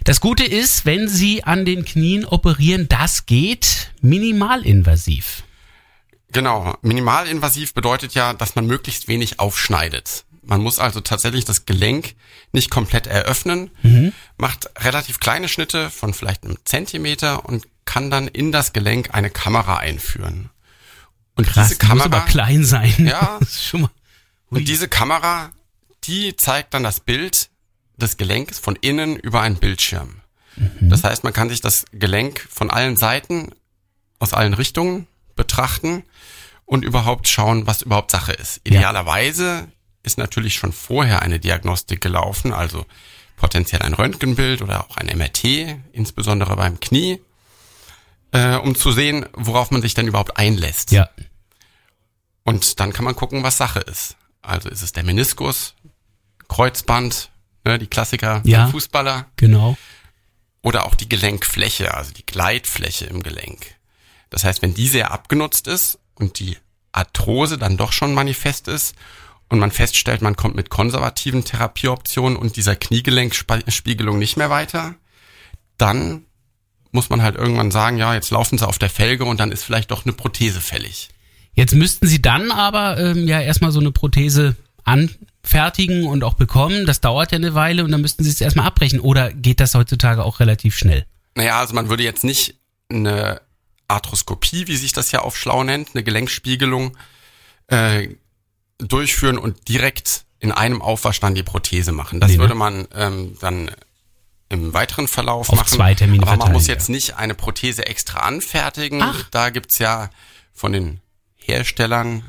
Das 0.03 0.19
Gute 0.19 0.43
ist, 0.43 0.85
wenn 0.85 1.07
Sie 1.07 1.43
an 1.43 1.65
den 1.65 1.85
Knien 1.85 2.25
operieren, 2.25 2.87
das 2.89 3.25
geht 3.25 3.91
minimalinvasiv. 4.01 5.43
Genau, 6.31 6.75
minimalinvasiv 6.81 7.73
bedeutet 7.73 8.13
ja, 8.13 8.33
dass 8.33 8.55
man 8.55 8.65
möglichst 8.67 9.07
wenig 9.07 9.39
aufschneidet. 9.39 10.25
Man 10.41 10.61
muss 10.61 10.77
also 10.79 10.99
tatsächlich 10.99 11.45
das 11.45 11.65
Gelenk 11.65 12.15
nicht 12.51 12.69
komplett 12.69 13.07
eröffnen, 13.07 13.71
macht 14.37 14.69
relativ 14.83 15.19
kleine 15.21 15.47
Schnitte 15.47 15.89
von 15.89 16.13
vielleicht 16.13 16.43
einem 16.43 16.57
Zentimeter 16.65 17.45
und 17.45 17.65
kann 17.85 18.11
dann 18.11 18.27
in 18.27 18.51
das 18.51 18.73
Gelenk 18.73 19.13
eine 19.13 19.29
Kamera 19.29 19.77
einführen. 19.77 20.49
Und 21.35 21.47
Krass, 21.47 21.69
diese 21.69 21.79
die 21.79 21.85
muss 21.85 22.03
Kamera, 22.03 22.17
aber 22.17 22.25
klein 22.25 22.65
sein. 22.65 22.93
Ja. 23.07 23.39
Schon 23.49 23.81
mal. 23.81 23.89
und 24.49 24.67
diese 24.67 24.87
Kamera, 24.87 25.51
die 26.03 26.35
zeigt 26.35 26.73
dann 26.73 26.83
das 26.83 26.99
Bild 26.99 27.49
des 27.97 28.17
Gelenkes 28.17 28.59
von 28.59 28.75
innen 28.75 29.15
über 29.17 29.41
einen 29.41 29.57
Bildschirm. 29.57 30.21
Das 30.81 31.03
heißt, 31.03 31.23
man 31.23 31.33
kann 31.33 31.49
sich 31.49 31.61
das 31.61 31.85
Gelenk 31.91 32.47
von 32.51 32.69
allen 32.69 32.95
Seiten, 32.95 33.51
aus 34.19 34.33
allen 34.33 34.53
Richtungen 34.53 35.07
betrachten 35.35 36.03
und 36.65 36.85
überhaupt 36.85 37.27
schauen, 37.27 37.65
was 37.65 37.81
überhaupt 37.81 38.11
Sache 38.11 38.33
ist. 38.33 38.61
Idealerweise 38.63 39.67
ist 40.03 40.17
natürlich 40.17 40.55
schon 40.55 40.71
vorher 40.71 41.21
eine 41.21 41.39
Diagnostik 41.39 42.01
gelaufen, 42.01 42.53
also 42.53 42.85
potenziell 43.35 43.81
ein 43.81 43.93
Röntgenbild 43.93 44.61
oder 44.61 44.85
auch 44.85 44.97
ein 44.97 45.07
MRT, 45.17 45.77
insbesondere 45.91 46.55
beim 46.55 46.79
Knie, 46.79 47.19
äh, 48.31 48.55
um 48.55 48.75
zu 48.75 48.91
sehen, 48.91 49.25
worauf 49.33 49.71
man 49.71 49.81
sich 49.81 49.93
denn 49.93 50.07
überhaupt 50.07 50.37
einlässt. 50.37 50.91
Ja. 50.91 51.09
Und 52.43 52.79
dann 52.79 52.93
kann 52.93 53.05
man 53.05 53.15
gucken, 53.15 53.43
was 53.43 53.57
Sache 53.57 53.79
ist. 53.79 54.17
Also 54.41 54.69
ist 54.69 54.81
es 54.81 54.91
der 54.91 55.03
Meniskus, 55.03 55.73
Kreuzband, 56.47 57.31
ne, 57.65 57.79
die 57.79 57.87
Klassiker 57.87 58.41
Ja. 58.45 58.67
Fußballer 58.67 59.27
Genau. 59.37 59.77
oder 60.61 60.85
auch 60.85 60.95
die 60.95 61.09
Gelenkfläche, 61.09 61.93
also 61.93 62.11
die 62.13 62.25
Gleitfläche 62.25 63.05
im 63.05 63.23
Gelenk. 63.23 63.75
Das 64.29 64.43
heißt, 64.43 64.61
wenn 64.61 64.73
die 64.73 64.87
sehr 64.87 65.11
abgenutzt 65.11 65.67
ist 65.67 65.99
und 66.15 66.39
die 66.39 66.57
Arthrose 66.91 67.57
dann 67.57 67.77
doch 67.77 67.91
schon 67.91 68.13
manifest 68.13 68.67
ist 68.67 68.95
und 69.49 69.59
man 69.59 69.71
feststellt, 69.71 70.21
man 70.21 70.35
kommt 70.35 70.55
mit 70.55 70.69
konservativen 70.69 71.43
Therapieoptionen 71.43 72.37
und 72.37 72.55
dieser 72.55 72.75
Kniegelenkspiegelung 72.75 74.17
nicht 74.19 74.37
mehr 74.37 74.49
weiter, 74.49 74.95
dann 75.77 76.25
muss 76.91 77.09
man 77.09 77.21
halt 77.23 77.35
irgendwann 77.35 77.71
sagen, 77.71 77.97
ja, 77.97 78.13
jetzt 78.13 78.29
laufen 78.31 78.57
sie 78.57 78.67
auf 78.67 78.77
der 78.77 78.89
Felge 78.89 79.25
und 79.25 79.39
dann 79.39 79.51
ist 79.51 79.63
vielleicht 79.63 79.91
doch 79.91 80.05
eine 80.05 80.13
Prothese 80.13 80.61
fällig. 80.61 81.09
Jetzt 81.55 81.73
müssten 81.75 82.07
Sie 82.07 82.21
dann 82.21 82.51
aber 82.51 82.97
ähm, 82.99 83.27
ja 83.27 83.39
erstmal 83.41 83.71
so 83.71 83.79
eine 83.79 83.91
Prothese 83.91 84.55
anfertigen 85.43 86.07
und 86.07 86.23
auch 86.23 86.33
bekommen. 86.35 86.85
Das 86.85 87.01
dauert 87.01 87.31
ja 87.31 87.37
eine 87.37 87.53
Weile 87.53 87.83
und 87.83 87.91
dann 87.91 88.01
müssten 88.01 88.23
Sie 88.23 88.29
es 88.29 88.41
erstmal 88.41 88.65
abbrechen. 88.65 88.99
Oder 88.99 89.31
geht 89.33 89.59
das 89.59 89.75
heutzutage 89.75 90.23
auch 90.23 90.39
relativ 90.39 90.77
schnell? 90.77 91.05
Naja, 91.35 91.59
also 91.59 91.73
man 91.73 91.89
würde 91.89 92.03
jetzt 92.03 92.23
nicht 92.23 92.55
eine 92.89 93.41
Arthroskopie, 93.87 94.67
wie 94.67 94.77
sich 94.77 94.93
das 94.93 95.11
ja 95.11 95.19
auf 95.19 95.37
schlau 95.37 95.63
nennt, 95.63 95.89
eine 95.93 96.03
Gelenkspiegelung 96.03 96.97
äh, 97.67 98.09
durchführen 98.77 99.37
und 99.37 99.67
direkt 99.67 100.25
in 100.39 100.51
einem 100.51 100.81
Aufwasch 100.81 101.19
dann 101.19 101.35
die 101.35 101.43
Prothese 101.43 101.91
machen. 101.91 102.19
Das 102.19 102.29
Nee, 102.31 102.37
ne? 102.37 102.41
würde 102.43 102.55
man 102.55 102.87
ähm, 102.93 103.37
dann 103.39 103.71
im 104.49 104.73
weiteren 104.73 105.07
Verlauf 105.07 105.49
Auf 105.49 105.55
machen. 105.57 105.67
zwei 105.69 105.95
Termine 105.95 106.27
Aber 106.27 106.37
man 106.37 106.51
muss 106.53 106.67
ja. 106.67 106.73
jetzt 106.73 106.89
nicht 106.89 107.15
eine 107.15 107.33
Prothese 107.33 107.85
extra 107.85 108.19
anfertigen. 108.19 109.01
Ach. 109.01 109.23
Da 109.31 109.49
gibt's 109.49 109.79
ja 109.79 110.09
von 110.53 110.71
den 110.73 110.99
Herstellern 111.35 112.23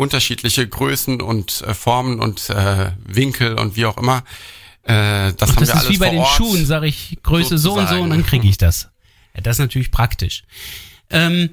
unterschiedliche 0.00 0.66
Größen 0.66 1.20
und 1.20 1.60
äh, 1.60 1.74
Formen 1.74 2.20
und 2.20 2.48
äh, 2.48 2.92
Winkel 3.04 3.58
und 3.58 3.76
wie 3.76 3.84
auch 3.84 3.98
immer. 3.98 4.24
Äh, 4.82 5.34
das 5.34 5.50
Ach, 5.50 5.56
haben 5.56 5.56
das 5.56 5.58
wir 5.58 5.62
ist 5.62 5.70
alles 5.72 5.88
wie 5.90 5.98
bei 5.98 6.10
den 6.10 6.20
Ort. 6.20 6.36
Schuhen, 6.36 6.64
sage 6.64 6.86
ich 6.86 7.18
Größe 7.22 7.58
so 7.58 7.72
und 7.72 7.80
so 7.80 7.80
sozusagen. 7.80 8.02
und 8.04 8.10
dann 8.10 8.24
kriege 8.24 8.48
ich 8.48 8.56
das. 8.56 8.88
Ja, 9.34 9.42
das 9.42 9.56
ist 9.56 9.60
natürlich 9.60 9.90
praktisch. 9.90 10.42
Ähm, 11.10 11.50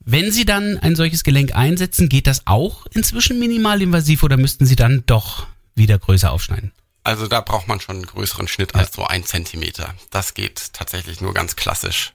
wenn 0.00 0.32
Sie 0.32 0.46
dann 0.46 0.78
ein 0.78 0.96
solches 0.96 1.24
Gelenk 1.24 1.54
einsetzen, 1.54 2.08
geht 2.08 2.26
das 2.26 2.46
auch 2.46 2.86
inzwischen 2.94 3.38
minimalinvasiv 3.38 4.22
oder 4.22 4.38
müssten 4.38 4.64
Sie 4.64 4.76
dann 4.76 5.04
doch 5.06 5.46
wieder 5.74 5.98
größer 5.98 6.32
aufschneiden? 6.32 6.72
Also 7.04 7.26
da 7.26 7.42
braucht 7.42 7.68
man 7.68 7.80
schon 7.80 7.96
einen 7.96 8.06
größeren 8.06 8.48
Schnitt 8.48 8.74
als 8.74 8.94
so 8.94 9.04
ein 9.04 9.24
Zentimeter. 9.24 9.94
Das 10.10 10.32
geht 10.32 10.72
tatsächlich 10.72 11.20
nur 11.20 11.34
ganz 11.34 11.54
klassisch. 11.54 12.14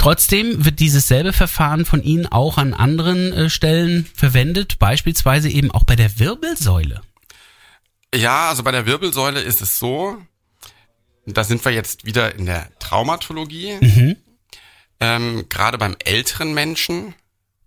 Trotzdem 0.00 0.64
wird 0.64 0.80
dieses 0.80 1.08
selbe 1.08 1.34
Verfahren 1.34 1.84
von 1.84 2.02
Ihnen 2.02 2.24
auch 2.26 2.56
an 2.56 2.72
anderen 2.72 3.34
äh, 3.34 3.50
Stellen 3.50 4.06
verwendet, 4.14 4.78
beispielsweise 4.78 5.50
eben 5.50 5.70
auch 5.70 5.84
bei 5.84 5.94
der 5.94 6.18
Wirbelsäule. 6.18 7.02
Ja, 8.14 8.48
also 8.48 8.62
bei 8.62 8.72
der 8.72 8.86
Wirbelsäule 8.86 9.40
ist 9.40 9.60
es 9.60 9.78
so, 9.78 10.16
da 11.26 11.44
sind 11.44 11.62
wir 11.66 11.72
jetzt 11.72 12.06
wieder 12.06 12.34
in 12.34 12.46
der 12.46 12.70
Traumatologie. 12.78 14.16
Ähm, 15.00 15.44
Gerade 15.50 15.76
beim 15.76 15.96
älteren 16.02 16.54
Menschen, 16.54 17.14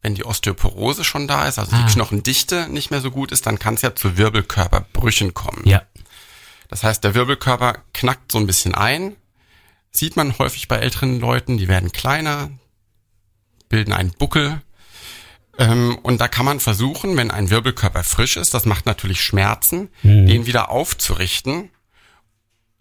wenn 0.01 0.15
die 0.15 0.25
Osteoporose 0.25 1.03
schon 1.03 1.27
da 1.27 1.47
ist, 1.47 1.59
also 1.59 1.75
Ah. 1.75 1.85
die 1.85 1.93
Knochendichte 1.93 2.67
nicht 2.67 2.89
mehr 2.89 3.01
so 3.01 3.11
gut 3.11 3.31
ist, 3.31 3.45
dann 3.45 3.59
kann 3.59 3.75
es 3.75 3.83
ja 3.83 3.93
zu 3.93 4.17
Wirbelkörperbrüchen 4.17 5.35
kommen. 5.35 5.61
Ja. 5.65 5.83
Das 6.67 6.81
heißt, 6.83 7.03
der 7.03 7.13
Wirbelkörper 7.13 7.77
knackt 7.93 8.31
so 8.31 8.39
ein 8.39 8.47
bisschen 8.47 8.73
ein. 8.73 9.15
Sieht 9.95 10.15
man 10.15 10.37
häufig 10.39 10.67
bei 10.67 10.77
älteren 10.77 11.19
Leuten, 11.19 11.57
die 11.57 11.67
werden 11.67 11.91
kleiner, 11.91 12.49
bilden 13.69 13.93
einen 13.93 14.11
Buckel. 14.11 14.61
Ähm, 15.59 15.97
und 16.01 16.19
da 16.19 16.27
kann 16.27 16.45
man 16.45 16.59
versuchen, 16.59 17.15
wenn 17.15 17.29
ein 17.29 17.51
Wirbelkörper 17.51 18.03
frisch 18.03 18.37
ist, 18.37 18.53
das 18.55 18.65
macht 18.65 18.87
natürlich 18.87 19.21
Schmerzen, 19.21 19.89
den 20.27 20.47
wieder 20.47 20.69
aufzurichten. 20.69 21.69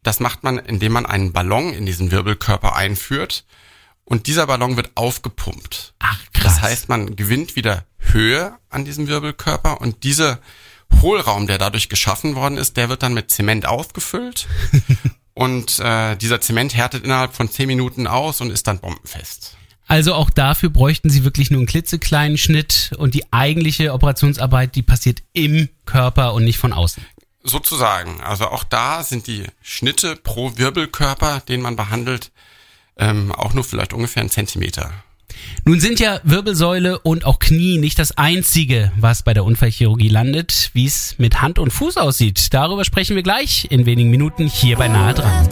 Das 0.02 0.20
macht 0.20 0.42
man, 0.42 0.58
indem 0.58 0.92
man 0.92 1.06
einen 1.06 1.32
Ballon 1.32 1.72
in 1.74 1.84
diesen 1.84 2.10
Wirbelkörper 2.10 2.74
einführt 2.74 3.44
und 4.04 4.26
dieser 4.26 4.46
Ballon 4.46 4.76
wird 4.76 4.92
aufgepumpt. 4.94 5.94
Ach, 5.98 6.18
krass. 6.32 6.54
Das 6.54 6.62
heißt, 6.62 6.88
man 6.88 7.14
gewinnt 7.14 7.56
wieder 7.56 7.84
Höhe 7.98 8.56
an 8.70 8.84
diesem 8.84 9.06
Wirbelkörper 9.06 9.80
und 9.80 10.02
dieser 10.02 10.40
Hohlraum, 11.00 11.46
der 11.46 11.58
dadurch 11.58 11.88
geschaffen 11.88 12.34
worden 12.34 12.58
ist, 12.58 12.76
der 12.76 12.88
wird 12.88 13.02
dann 13.02 13.14
mit 13.14 13.30
Zement 13.30 13.66
aufgefüllt 13.66 14.48
und 15.34 15.78
äh, 15.78 16.16
dieser 16.16 16.40
Zement 16.40 16.74
härtet 16.74 17.04
innerhalb 17.04 17.34
von 17.34 17.50
zehn 17.50 17.66
Minuten 17.66 18.06
aus 18.06 18.40
und 18.40 18.50
ist 18.50 18.66
dann 18.66 18.80
bombenfest. 18.80 19.56
Also 19.86 20.14
auch 20.14 20.30
dafür 20.30 20.70
bräuchten 20.70 21.10
Sie 21.10 21.24
wirklich 21.24 21.50
nur 21.50 21.60
einen 21.60 21.66
klitzekleinen 21.66 22.38
Schnitt 22.38 22.92
und 22.96 23.14
die 23.14 23.32
eigentliche 23.32 23.92
Operationsarbeit, 23.92 24.74
die 24.74 24.82
passiert 24.82 25.22
im 25.32 25.68
Körper 25.84 26.34
und 26.34 26.44
nicht 26.44 26.58
von 26.58 26.72
außen. 26.72 27.04
Sozusagen. 27.42 28.20
Also 28.20 28.46
auch 28.46 28.64
da 28.64 29.02
sind 29.02 29.26
die 29.26 29.44
Schnitte 29.62 30.16
pro 30.16 30.56
Wirbelkörper, 30.56 31.40
den 31.40 31.60
man 31.60 31.76
behandelt, 31.76 32.30
ähm, 32.96 33.32
auch 33.32 33.52
nur 33.52 33.64
vielleicht 33.64 33.92
ungefähr 33.92 34.22
ein 34.22 34.30
Zentimeter. 34.30 34.92
Nun 35.64 35.80
sind 35.80 36.00
ja 36.00 36.20
Wirbelsäule 36.24 36.98
und 36.98 37.24
auch 37.24 37.38
Knie 37.38 37.78
nicht 37.78 37.98
das 37.98 38.18
einzige, 38.18 38.90
was 38.96 39.22
bei 39.22 39.34
der 39.34 39.44
Unfallchirurgie 39.44 40.08
landet. 40.08 40.70
Wie 40.72 40.86
es 40.86 41.14
mit 41.18 41.40
Hand 41.40 41.58
und 41.58 41.72
Fuß 41.72 41.96
aussieht, 41.98 42.52
darüber 42.52 42.84
sprechen 42.84 43.16
wir 43.16 43.22
gleich 43.22 43.68
in 43.70 43.86
wenigen 43.86 44.10
Minuten 44.10 44.46
hier 44.46 44.76
bei 44.76 44.88
Nahe 44.88 45.14
dran. 45.14 45.48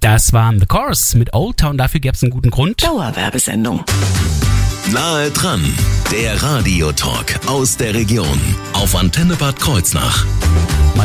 Das 0.00 0.32
war 0.32 0.52
The 0.56 0.66
Chorus 0.66 1.14
mit 1.16 1.34
Old 1.34 1.56
Town. 1.56 1.76
Dafür 1.76 1.98
gäbe 1.98 2.14
es 2.14 2.22
einen 2.22 2.30
guten 2.30 2.50
Grund. 2.50 2.80
Dauerwerbesendung. 2.84 3.84
Nahe 4.92 5.30
dran, 5.32 5.64
der 6.12 6.40
Radiotalk 6.40 7.40
aus 7.48 7.76
der 7.76 7.92
Region 7.92 8.40
auf 8.72 8.94
Antenne 8.94 9.34
Bad 9.34 9.58
Kreuznach. 9.58 10.24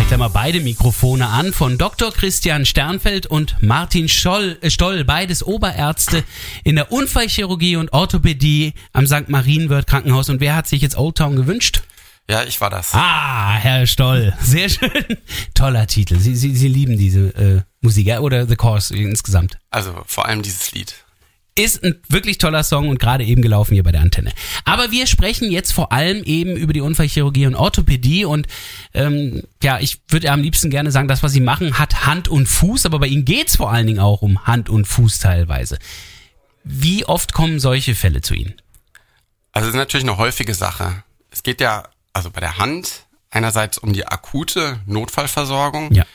Mach 0.01 0.05
ich 0.05 0.09
da 0.09 0.17
mal 0.17 0.29
beide 0.29 0.61
Mikrofone 0.61 1.27
an 1.27 1.53
von 1.53 1.77
Dr. 1.77 2.11
Christian 2.11 2.65
Sternfeld 2.65 3.27
und 3.27 3.61
Martin 3.61 4.09
Scholl, 4.09 4.57
äh, 4.61 4.71
Stoll, 4.71 5.03
beides 5.03 5.45
Oberärzte 5.45 6.23
in 6.63 6.75
der 6.75 6.91
Unfallchirurgie 6.91 7.75
und 7.75 7.93
Orthopädie 7.93 8.73
am 8.93 9.05
St. 9.05 9.29
Marienwörth 9.29 9.85
Krankenhaus. 9.85 10.29
Und 10.29 10.39
wer 10.39 10.55
hat 10.55 10.65
sich 10.65 10.81
jetzt 10.81 10.97
Old 10.97 11.17
Town 11.17 11.35
gewünscht? 11.35 11.83
Ja, 12.27 12.41
ich 12.41 12.59
war 12.59 12.71
das. 12.71 12.95
Ah, 12.95 13.53
Herr 13.53 13.85
Stoll, 13.85 14.33
sehr 14.41 14.69
schön. 14.69 14.89
Toller 15.53 15.85
Titel. 15.85 16.17
Sie, 16.17 16.35
Sie, 16.35 16.55
Sie 16.55 16.67
lieben 16.67 16.97
diese 16.97 17.27
äh, 17.35 17.61
Musik 17.81 18.07
ja? 18.07 18.21
oder 18.21 18.47
The 18.47 18.55
Course 18.55 18.97
insgesamt. 18.97 19.59
Also 19.69 20.01
vor 20.07 20.25
allem 20.25 20.41
dieses 20.41 20.71
Lied. 20.71 20.95
Ist 21.53 21.83
ein 21.83 22.01
wirklich 22.07 22.37
toller 22.37 22.63
Song 22.63 22.87
und 22.87 22.99
gerade 22.99 23.25
eben 23.25 23.41
gelaufen 23.41 23.73
hier 23.73 23.83
bei 23.83 23.91
der 23.91 24.01
Antenne. 24.01 24.31
Aber 24.63 24.91
wir 24.91 25.05
sprechen 25.05 25.51
jetzt 25.51 25.73
vor 25.73 25.91
allem 25.91 26.23
eben 26.23 26.55
über 26.55 26.71
die 26.71 26.79
Unfallchirurgie 26.79 27.45
und 27.45 27.55
Orthopädie 27.55 28.23
und 28.23 28.47
ähm, 28.93 29.43
ja, 29.61 29.79
ich 29.79 29.99
würde 30.07 30.31
am 30.31 30.41
liebsten 30.41 30.69
gerne 30.69 30.91
sagen, 30.91 31.09
das, 31.09 31.23
was 31.23 31.33
Sie 31.33 31.41
machen, 31.41 31.77
hat 31.77 32.05
Hand 32.05 32.29
und 32.29 32.45
Fuß, 32.45 32.85
aber 32.85 32.99
bei 32.99 33.07
Ihnen 33.07 33.25
geht's 33.25 33.57
vor 33.57 33.71
allen 33.71 33.85
Dingen 33.85 33.99
auch 33.99 34.21
um 34.21 34.45
Hand 34.45 34.69
und 34.69 34.85
Fuß 34.85 35.19
teilweise. 35.19 35.77
Wie 36.63 37.05
oft 37.05 37.33
kommen 37.33 37.59
solche 37.59 37.95
Fälle 37.95 38.21
zu 38.21 38.33
Ihnen? 38.33 38.53
Also 39.51 39.67
es 39.67 39.73
ist 39.73 39.77
natürlich 39.79 40.07
eine 40.07 40.17
häufige 40.17 40.53
Sache. 40.53 41.03
Es 41.31 41.43
geht 41.43 41.59
ja 41.59 41.83
also 42.13 42.29
bei 42.31 42.39
der 42.39 42.57
Hand 42.57 43.07
einerseits 43.29 43.77
um 43.77 43.93
die 43.93 44.05
akute 44.05 44.79
Notfallversorgung. 44.85 45.93
Ja. 45.93 46.05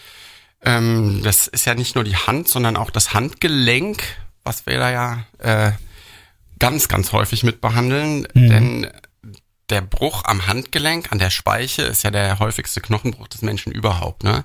Ähm, 0.62 1.20
das 1.22 1.46
ist 1.46 1.64
ja 1.66 1.74
nicht 1.74 1.94
nur 1.94 2.04
die 2.04 2.16
Hand, 2.16 2.48
sondern 2.48 2.76
auch 2.76 2.90
das 2.90 3.14
Handgelenk, 3.14 4.02
was 4.46 4.64
wir 4.66 4.78
da 4.78 4.90
ja 4.90 5.24
äh, 5.38 5.72
ganz, 6.58 6.88
ganz 6.88 7.12
häufig 7.12 7.42
mit 7.42 7.60
behandeln. 7.60 8.26
Mhm. 8.34 8.48
Denn 8.48 8.86
der 9.68 9.80
Bruch 9.80 10.24
am 10.24 10.46
Handgelenk, 10.46 11.10
an 11.10 11.18
der 11.18 11.30
Speiche, 11.30 11.82
ist 11.82 12.04
ja 12.04 12.10
der 12.10 12.38
häufigste 12.38 12.80
Knochenbruch 12.80 13.28
des 13.28 13.42
Menschen 13.42 13.72
überhaupt. 13.72 14.22
Ne? 14.22 14.44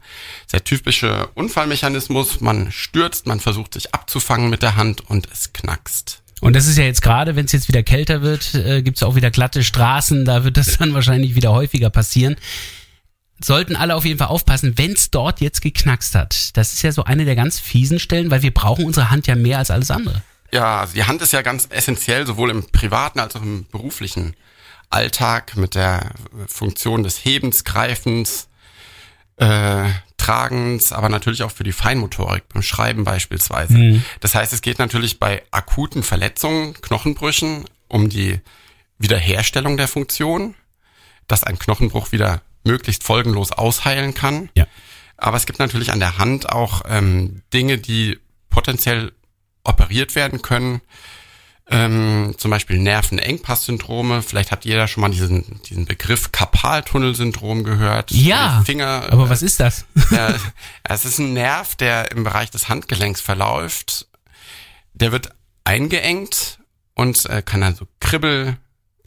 Der 0.52 0.64
typische 0.64 1.30
Unfallmechanismus, 1.36 2.42
man 2.42 2.72
stürzt, 2.72 3.28
man 3.28 3.40
versucht 3.40 3.76
sich 3.76 3.94
abzufangen 3.94 4.50
mit 4.50 4.64
der 4.64 4.76
Hand 4.76 5.08
und 5.10 5.28
es 5.32 5.54
knackst. 5.54 6.24
Und 6.42 6.56
das 6.56 6.66
ist 6.66 6.80
ja 6.80 6.86
jetzt 6.86 7.04
gerade, 7.04 7.36
wenn 7.36 7.46
es 7.46 7.52
jetzt 7.52 7.68
wieder 7.68 7.84
kälter 7.84 8.24
wird, 8.24 8.56
äh, 8.56 8.82
gibt 8.82 8.98
es 8.98 9.04
auch 9.04 9.14
wieder 9.14 9.30
glatte 9.30 9.64
Straßen, 9.64 10.26
da 10.26 10.44
wird 10.44 10.58
das 10.58 10.80
dann 10.80 10.96
wahrscheinlich 10.96 11.36
wieder 11.36 11.52
häufiger 11.52 11.92
passieren. 11.92 12.36
Sollten 13.44 13.76
alle 13.76 13.96
auf 13.96 14.06
jeden 14.06 14.20
Fall 14.20 14.28
aufpassen, 14.28 14.78
wenn 14.78 14.94
es 14.94 15.12
dort 15.12 15.42
jetzt 15.42 15.62
geknackst 15.62 16.16
hat. 16.16 16.56
Das 16.58 16.74
ist 16.74 16.82
ja 16.82 16.92
so 16.92 17.04
eine 17.04 17.26
der 17.26 17.36
ganz 17.36 17.60
fiesen 17.60 18.00
Stellen, 18.00 18.32
weil 18.32 18.44
wir 18.44 18.54
brauchen 18.54 18.86
unsere 18.86 19.10
Hand 19.10 19.28
ja 19.28 19.36
mehr 19.36 19.58
als 19.58 19.72
alles 19.72 19.92
andere. 19.92 20.22
Ja, 20.52 20.82
also 20.82 20.94
die 20.94 21.06
Hand 21.06 21.22
ist 21.22 21.34
ja 21.34 21.42
ganz 21.42 21.68
essentiell, 21.70 22.28
sowohl 22.28 22.50
im 22.52 22.66
privaten 22.72 23.20
als 23.20 23.36
auch 23.36 23.42
im 23.42 23.66
beruflichen 23.72 24.36
Alltag 24.90 25.56
mit 25.56 25.76
der 25.76 26.12
Funktion 26.48 27.04
des 27.04 27.24
Hebens, 27.24 27.64
Greifens, 27.64 28.50
äh, 29.38 29.90
Tragens, 30.18 30.92
aber 30.92 31.10
natürlich 31.10 31.42
auch 31.44 31.52
für 31.52 31.64
die 31.64 31.72
Feinmotorik, 31.72 32.48
beim 32.50 32.62
Schreiben 32.62 33.06
beispielsweise. 33.06 33.74
Mhm. 33.74 34.04
Das 34.20 34.36
heißt, 34.36 34.54
es 34.54 34.62
geht 34.62 34.78
natürlich 34.78 35.20
bei 35.20 35.42
akuten 35.50 36.04
Verletzungen, 36.04 36.74
Knochenbrüchen 36.82 37.66
um 37.88 38.10
die 38.10 38.40
Wiederherstellung 39.00 39.78
der 39.78 39.88
Funktion, 39.88 40.54
dass 41.28 41.44
ein 41.44 41.58
Knochenbruch 41.58 42.12
wieder 42.12 42.42
möglichst 42.64 43.04
folgenlos 43.04 43.52
ausheilen 43.52 44.14
kann. 44.14 44.50
Ja. 44.56 44.66
Aber 45.18 45.38
es 45.38 45.46
gibt 45.46 45.60
natürlich 45.60 45.92
an 45.92 46.00
der 46.00 46.18
Hand 46.18 46.50
auch 46.50 46.82
ähm, 46.88 47.44
Dinge, 47.54 47.78
die 47.78 48.20
potenziell 48.50 49.12
operiert 49.64 50.16
werden 50.16 50.42
können. 50.42 50.82
Ähm, 51.70 52.36
zum 52.38 52.52
Beispiel 52.52 52.80
Nervenengpass-Syndrome. 52.80 54.24
Vielleicht 54.24 54.52
hat 54.52 54.66
jeder 54.66 54.88
schon 54.88 55.02
mal 55.02 55.12
diesen, 55.12 55.62
diesen 55.70 55.86
Begriff 55.86 56.32
Karpaltunnelsyndrom 56.32 57.64
gehört. 57.64 58.12
Ja, 58.12 58.62
Finger, 58.66 59.08
aber 59.10 59.30
was 59.30 59.42
ist 59.42 59.60
das? 59.60 59.86
ja, 60.12 60.36
es 60.84 61.06
ist 61.06 61.20
ein 61.20 61.34
Nerv, 61.34 61.76
der 61.76 62.12
im 62.12 62.24
Bereich 62.24 62.52
des 62.52 62.68
Handgelenks 62.68 63.22
verläuft. 63.22 64.08
Der 64.94 65.12
wird 65.12 65.30
eingeengt 65.64 66.60
und 66.94 67.26
äh, 67.28 67.42
kann 67.42 67.62
dann 67.62 67.76
so 67.76 67.88
Kribbel, 68.00 68.58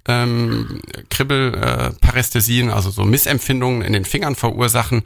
ähm, 0.06 0.80
Kribbelparästhesien, 1.10 2.70
also 2.70 2.90
so 2.90 3.04
Missempfindungen 3.04 3.82
in 3.82 3.92
den 3.92 4.04
Fingern 4.04 4.34
verursachen. 4.34 5.02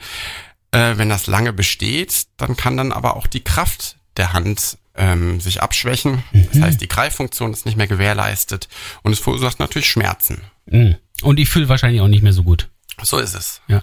Äh, 0.70 0.94
wenn 0.96 1.08
das 1.08 1.26
lange 1.26 1.52
besteht, 1.52 2.26
dann 2.36 2.56
kann 2.56 2.76
dann 2.76 2.92
aber 2.92 3.16
auch 3.16 3.26
die 3.26 3.42
Kraft 3.42 3.96
der 4.16 4.32
Hand 4.32 4.78
ähm, 4.96 5.40
sich 5.40 5.62
abschwächen. 5.62 6.24
Das 6.52 6.60
heißt, 6.60 6.80
die 6.80 6.88
Greiffunktion 6.88 7.52
ist 7.52 7.64
nicht 7.64 7.78
mehr 7.78 7.86
gewährleistet 7.86 8.68
und 9.02 9.12
es 9.12 9.20
verursacht 9.20 9.60
natürlich 9.60 9.88
Schmerzen. 9.88 10.42
Mhm. 10.66 10.96
Und 11.22 11.40
ich 11.40 11.48
fühle 11.48 11.68
wahrscheinlich 11.68 12.00
auch 12.00 12.08
nicht 12.08 12.22
mehr 12.22 12.32
so 12.32 12.42
gut. 12.42 12.68
So 13.02 13.18
ist 13.18 13.34
es. 13.34 13.60
Ja. 13.68 13.82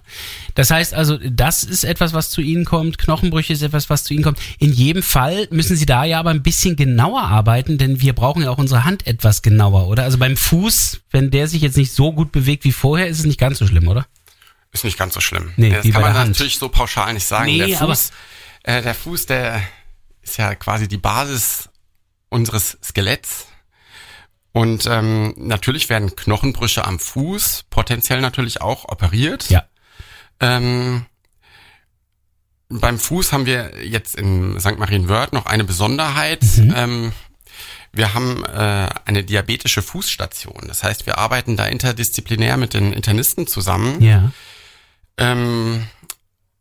Das 0.55 0.71
heißt 0.71 0.93
also, 0.93 1.17
das 1.17 1.63
ist 1.63 1.83
etwas, 1.83 2.13
was 2.13 2.29
zu 2.29 2.41
Ihnen 2.41 2.65
kommt. 2.65 2.97
Knochenbrüche 2.97 3.53
ist 3.53 3.61
etwas, 3.61 3.89
was 3.89 4.03
zu 4.03 4.13
Ihnen 4.13 4.23
kommt. 4.23 4.39
In 4.59 4.73
jedem 4.73 5.03
Fall 5.03 5.47
müssen 5.51 5.75
Sie 5.75 5.85
da 5.85 6.03
ja 6.03 6.19
aber 6.19 6.31
ein 6.31 6.43
bisschen 6.43 6.75
genauer 6.75 7.21
arbeiten, 7.21 7.77
denn 7.77 8.01
wir 8.01 8.13
brauchen 8.13 8.43
ja 8.43 8.49
auch 8.49 8.57
unsere 8.57 8.83
Hand 8.83 9.07
etwas 9.07 9.41
genauer, 9.41 9.87
oder? 9.87 10.03
Also 10.03 10.17
beim 10.17 10.37
Fuß, 10.37 11.01
wenn 11.11 11.31
der 11.31 11.47
sich 11.47 11.61
jetzt 11.61 11.77
nicht 11.77 11.93
so 11.93 12.11
gut 12.11 12.31
bewegt 12.31 12.63
wie 12.65 12.71
vorher, 12.71 13.07
ist 13.07 13.19
es 13.19 13.25
nicht 13.25 13.39
ganz 13.39 13.57
so 13.59 13.67
schlimm, 13.67 13.87
oder? 13.87 14.05
Ist 14.71 14.83
nicht 14.83 14.97
ganz 14.97 15.13
so 15.13 15.21
schlimm. 15.21 15.53
Nee, 15.55 15.69
das 15.69 15.89
kann 15.89 16.01
man 16.01 16.13
natürlich 16.13 16.57
so 16.57 16.67
pauschal 16.67 17.13
nicht 17.13 17.25
sagen. 17.25 17.45
Nee, 17.45 17.59
der 17.59 17.77
Fuß, 17.77 18.11
äh, 18.63 18.81
der 18.81 18.93
Fuß, 18.93 19.25
der 19.27 19.61
ist 20.21 20.37
ja 20.37 20.53
quasi 20.55 20.87
die 20.87 20.97
Basis 20.97 21.69
unseres 22.29 22.77
Skeletts. 22.83 23.47
Und 24.55 24.85
ähm, 24.85 25.33
natürlich 25.35 25.89
werden 25.89 26.15
Knochenbrüche 26.15 26.85
am 26.85 26.97
Fuß 26.97 27.65
potenziell 27.69 28.21
natürlich 28.21 28.61
auch 28.61 28.85
operiert. 28.87 29.49
Ja. 29.49 29.65
Ähm, 30.39 31.05
beim 32.69 32.97
Fuß 32.97 33.33
haben 33.33 33.45
wir 33.45 33.85
jetzt 33.85 34.15
in 34.15 34.57
St. 34.57 34.77
Marienwörth 34.77 35.33
noch 35.33 35.45
eine 35.45 35.65
Besonderheit. 35.65 36.41
Mhm. 36.55 36.73
Ähm, 36.73 37.11
wir 37.91 38.13
haben 38.13 38.45
äh, 38.45 38.87
eine 39.03 39.25
diabetische 39.25 39.81
Fußstation. 39.81 40.63
Das 40.69 40.85
heißt, 40.85 41.05
wir 41.05 41.17
arbeiten 41.17 41.57
da 41.57 41.65
interdisziplinär 41.65 42.55
mit 42.55 42.75
den 42.75 42.93
Internisten 42.93 43.47
zusammen. 43.47 44.01
Ja. 44.01 44.31
Ähm, 45.17 45.85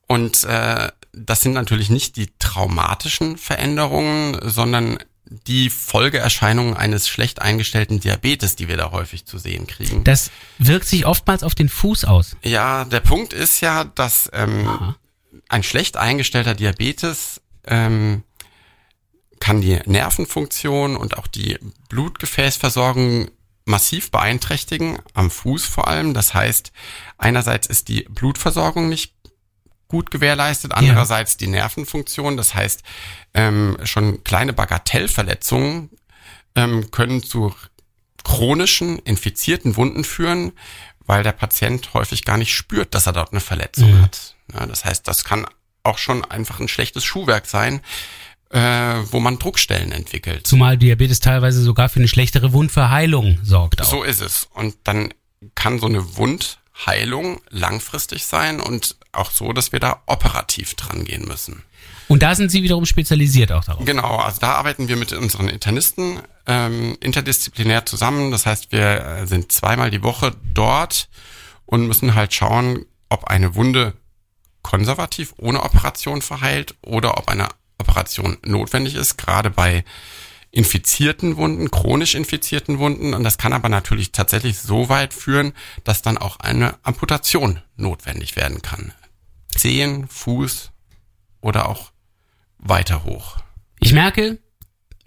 und 0.08 0.42
äh, 0.42 0.88
das 1.12 1.42
sind 1.42 1.52
natürlich 1.52 1.90
nicht 1.90 2.16
die 2.16 2.32
traumatischen 2.40 3.36
Veränderungen, 3.36 4.36
sondern 4.42 4.98
die 5.26 5.70
Folgeerscheinungen 5.70 6.76
eines 6.76 7.08
schlecht 7.08 7.40
eingestellten 7.40 8.00
Diabetes, 8.00 8.56
die 8.56 8.68
wir 8.68 8.76
da 8.76 8.90
häufig 8.90 9.24
zu 9.24 9.38
sehen 9.38 9.66
kriegen. 9.66 10.04
Das 10.04 10.30
wirkt 10.58 10.86
sich 10.86 11.06
oftmals 11.06 11.42
auf 11.42 11.54
den 11.54 11.68
Fuß 11.68 12.04
aus. 12.04 12.36
Ja, 12.42 12.84
der 12.84 13.00
Punkt 13.00 13.32
ist 13.32 13.60
ja, 13.60 13.84
dass 13.84 14.30
ähm, 14.32 14.68
Aha. 14.68 14.96
ein 15.48 15.62
schlecht 15.62 15.96
eingestellter 15.96 16.54
Diabetes 16.54 17.40
ähm, 17.66 18.22
kann 19.40 19.60
die 19.60 19.80
Nervenfunktion 19.86 20.96
und 20.96 21.18
auch 21.18 21.26
die 21.26 21.58
Blutgefäßversorgung 21.88 23.30
massiv 23.66 24.10
beeinträchtigen, 24.10 24.98
am 25.14 25.30
Fuß 25.30 25.64
vor 25.64 25.88
allem. 25.88 26.14
Das 26.14 26.34
heißt, 26.34 26.72
einerseits 27.16 27.66
ist 27.66 27.88
die 27.88 28.02
Blutversorgung 28.02 28.88
nicht 28.88 29.13
gut 29.94 30.10
gewährleistet, 30.10 30.72
andererseits 30.72 31.36
die 31.36 31.46
Nervenfunktion. 31.46 32.36
Das 32.36 32.52
heißt, 32.52 32.82
ähm, 33.32 33.76
schon 33.84 34.24
kleine 34.24 34.52
Bagatellverletzungen 34.52 35.90
ähm, 36.56 36.90
können 36.90 37.22
zu 37.22 37.54
chronischen, 38.24 38.98
infizierten 38.98 39.76
Wunden 39.76 40.02
führen, 40.02 40.50
weil 41.06 41.22
der 41.22 41.30
Patient 41.32 41.94
häufig 41.94 42.24
gar 42.24 42.38
nicht 42.38 42.52
spürt, 42.52 42.92
dass 42.94 43.06
er 43.06 43.12
dort 43.12 43.30
eine 43.32 43.40
Verletzung 43.40 43.92
Mhm. 43.98 44.02
hat. 44.02 44.34
Ja, 44.52 44.66
das 44.66 44.84
heißt, 44.84 45.06
das 45.06 45.22
kann 45.22 45.46
auch 45.84 45.98
schon 45.98 46.24
einfach 46.24 46.58
ein 46.58 46.66
schlechtes 46.68 47.04
Schuhwerk 47.04 47.46
sein, 47.46 47.80
äh, 48.50 48.58
wo 49.12 49.20
man 49.20 49.38
Druckstellen 49.38 49.92
entwickelt. 49.92 50.44
Zumal 50.46 50.76
Diabetes 50.76 51.20
teilweise 51.20 51.62
sogar 51.62 51.88
für 51.88 52.00
eine 52.00 52.08
schlechtere 52.08 52.52
Wundverheilung 52.52 53.38
sorgt 53.44 53.80
auch. 53.80 53.86
So 53.90 54.02
ist 54.02 54.20
es. 54.20 54.48
Und 54.54 54.74
dann 54.84 55.14
kann 55.54 55.78
so 55.78 55.86
eine 55.86 56.16
Heilung 56.86 57.40
langfristig 57.50 58.26
sein 58.26 58.60
und 58.60 58.96
auch 59.12 59.30
so, 59.30 59.52
dass 59.52 59.72
wir 59.72 59.80
da 59.80 60.02
operativ 60.06 60.74
dran 60.74 61.04
gehen 61.04 61.26
müssen. 61.26 61.62
Und 62.08 62.22
da 62.22 62.34
sind 62.34 62.50
Sie 62.50 62.62
wiederum 62.62 62.84
spezialisiert 62.84 63.52
auch 63.52 63.64
darauf. 63.64 63.84
Genau, 63.84 64.16
also 64.16 64.40
da 64.40 64.52
arbeiten 64.52 64.88
wir 64.88 64.96
mit 64.96 65.12
unseren 65.12 65.48
Internisten 65.48 66.20
ähm, 66.46 66.96
interdisziplinär 67.00 67.86
zusammen. 67.86 68.30
Das 68.30 68.44
heißt, 68.44 68.72
wir 68.72 69.04
äh, 69.04 69.26
sind 69.26 69.52
zweimal 69.52 69.90
die 69.90 70.02
Woche 70.02 70.32
dort 70.52 71.08
und 71.64 71.86
müssen 71.86 72.14
halt 72.14 72.34
schauen, 72.34 72.84
ob 73.08 73.24
eine 73.24 73.54
Wunde 73.54 73.94
konservativ 74.62 75.34
ohne 75.38 75.62
Operation 75.62 76.22
verheilt 76.22 76.74
oder 76.82 77.16
ob 77.16 77.28
eine 77.28 77.48
Operation 77.78 78.38
notwendig 78.44 78.94
ist, 78.94 79.16
gerade 79.16 79.50
bei 79.50 79.84
infizierten 80.54 81.36
Wunden, 81.36 81.70
chronisch 81.70 82.14
infizierten 82.14 82.78
Wunden. 82.78 83.12
Und 83.12 83.24
das 83.24 83.38
kann 83.38 83.52
aber 83.52 83.68
natürlich 83.68 84.12
tatsächlich 84.12 84.58
so 84.58 84.88
weit 84.88 85.12
führen, 85.12 85.52
dass 85.82 86.00
dann 86.00 86.16
auch 86.16 86.38
eine 86.38 86.76
Amputation 86.84 87.58
notwendig 87.76 88.36
werden 88.36 88.62
kann. 88.62 88.92
Zehen, 89.48 90.06
Fuß 90.08 90.70
oder 91.40 91.68
auch 91.68 91.90
weiter 92.58 93.04
hoch. 93.04 93.38
Ich 93.80 93.92
merke, 93.92 94.38